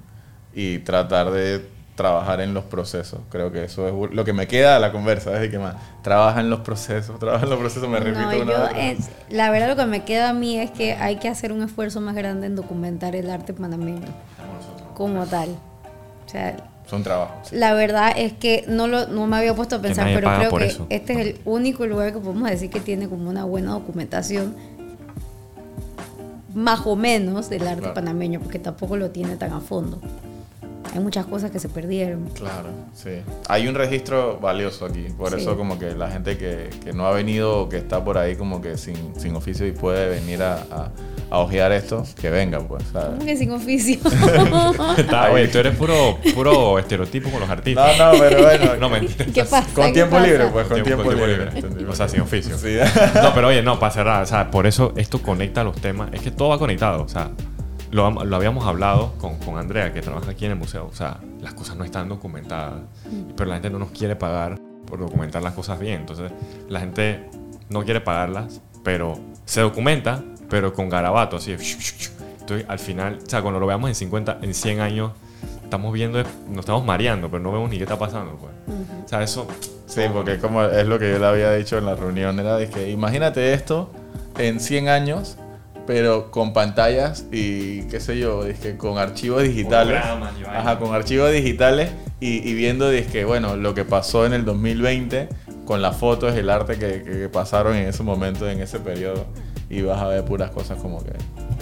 [0.55, 3.21] y tratar de trabajar en los procesos.
[3.31, 5.75] Creo que eso es lo que me queda de la conversa, es decir, que más,
[6.03, 9.51] trabaja en los procesos, trabaja en los procesos, me repito No, una yo, es- la
[9.51, 12.15] verdad lo que me queda a mí es que hay que hacer un esfuerzo más
[12.15, 14.07] grande en documentar el arte panameño
[14.95, 15.49] como tal.
[16.27, 16.57] O sea,
[16.89, 17.49] Son trabajos.
[17.49, 17.57] sí.
[17.57, 20.67] la verdad es que no, lo, no me había puesto a pensar, pero creo que
[20.67, 20.87] eso.
[20.91, 24.55] este es el único lugar que podemos decir que tiene como una buena documentación
[26.55, 27.95] más o menos del arte Claro.
[27.95, 30.01] panameño, porque tampoco lo tiene tan a fondo.
[30.97, 32.25] Hay muchas cosas que se perdieron.
[32.31, 33.11] Claro, sí.
[33.49, 35.41] Hay un registro valioso aquí, por Sí.
[35.43, 38.35] eso como que la gente que, que no ha venido o que está por ahí
[38.37, 40.91] como que sin, sin oficio y puede venir a, a,
[41.29, 42.83] a ojear esto, que venga, pues.
[42.93, 43.11] ¿sabes?
[43.11, 43.99] ¿Cómo que sin oficio?
[44.97, 47.99] Está, oye, tú eres puro, puro estereotipo con los artistas.
[47.99, 48.77] No, no, pero bueno.
[48.81, 49.27] No, mentira.
[49.35, 49.67] ¿Qué pasa?
[49.75, 50.27] Con ¿Qué tiempo pasa?
[50.29, 51.15] libre, pues, con Tiempo- tiempo, con
[51.59, 51.91] tiempo libre.
[51.91, 52.57] O sea, sin oficio.
[52.57, 52.77] Sí.
[53.23, 56.23] No, pero oye, no, para cerrar, o sea, por eso esto conecta los temas, es
[56.23, 57.31] que todo va conectado, o sea,
[57.91, 61.55] lo, habíamos hablado con, con Andrea, que trabaja aquí en el museo, o sea, las
[61.55, 62.81] cosas no están documentadas,
[63.37, 66.33] pero la gente no nos quiere pagar por documentar las cosas bien, entonces
[66.69, 67.29] la gente
[67.69, 73.43] no quiere pagarlas, pero se documenta, pero con garabato, así, entonces al final, o sea,
[73.43, 75.13] cuando lo veamos en 50, en 100 años,
[75.63, 78.53] estamos viendo, nos estamos mareando, pero no vemos ni qué está pasando, pues.
[79.05, 79.47] O sea, eso...
[79.87, 82.69] Sí, porque como es lo que yo le había dicho en la reunión, era de
[82.69, 83.91] que imagínate esto
[84.37, 85.39] en 100 años,
[85.87, 90.03] pero con pantallas y qué sé yo, dizque con archivos digitales.
[90.49, 95.29] Ajá, con archivos digitales y, y viendo dizque, bueno, lo que pasó en el 2020
[95.65, 99.27] con las fotos, el arte que pasaron en ese momento, en ese periodo,
[99.69, 101.13] y vas a ver puras cosas como que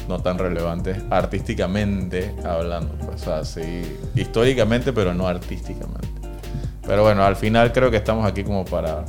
[0.08, 2.94] no tan relevantes artísticamente hablando.
[3.04, 3.82] Pues, o sea, sí,
[4.14, 6.08] históricamente, pero no artísticamente.
[6.86, 9.04] Pero bueno, al final creo que estamos aquí como para,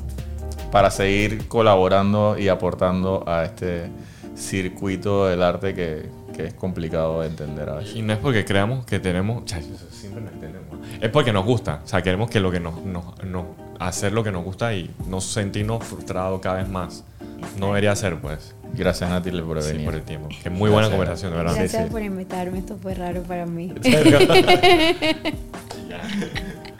[0.72, 3.89] para seguir colaborando y aportando a este
[4.36, 7.95] circuito del arte que, que es complicado de entender a veces.
[7.95, 10.65] Y no es porque creamos que tenemos, o sea, eso siempre lo entendemos.
[11.01, 13.45] Es porque nos gusta, o sea, queremos que lo que nos, nos, nos-
[13.79, 17.03] hacer lo que nos gusta y no sentirnos frustrados cada vez más.
[17.59, 19.86] No debería ser, pues, Gracias Nati por sí, venir.
[19.86, 20.27] por el tiempo.
[20.43, 21.55] Que muy buena conversación, de verdad.
[21.55, 21.89] Gracias sí.
[21.91, 23.71] por invitarme, esto fue raro para mí.
[23.75, 24.19] ¿En serio?
[25.89, 26.01] Ya.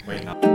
[0.06, 0.55] Bueno.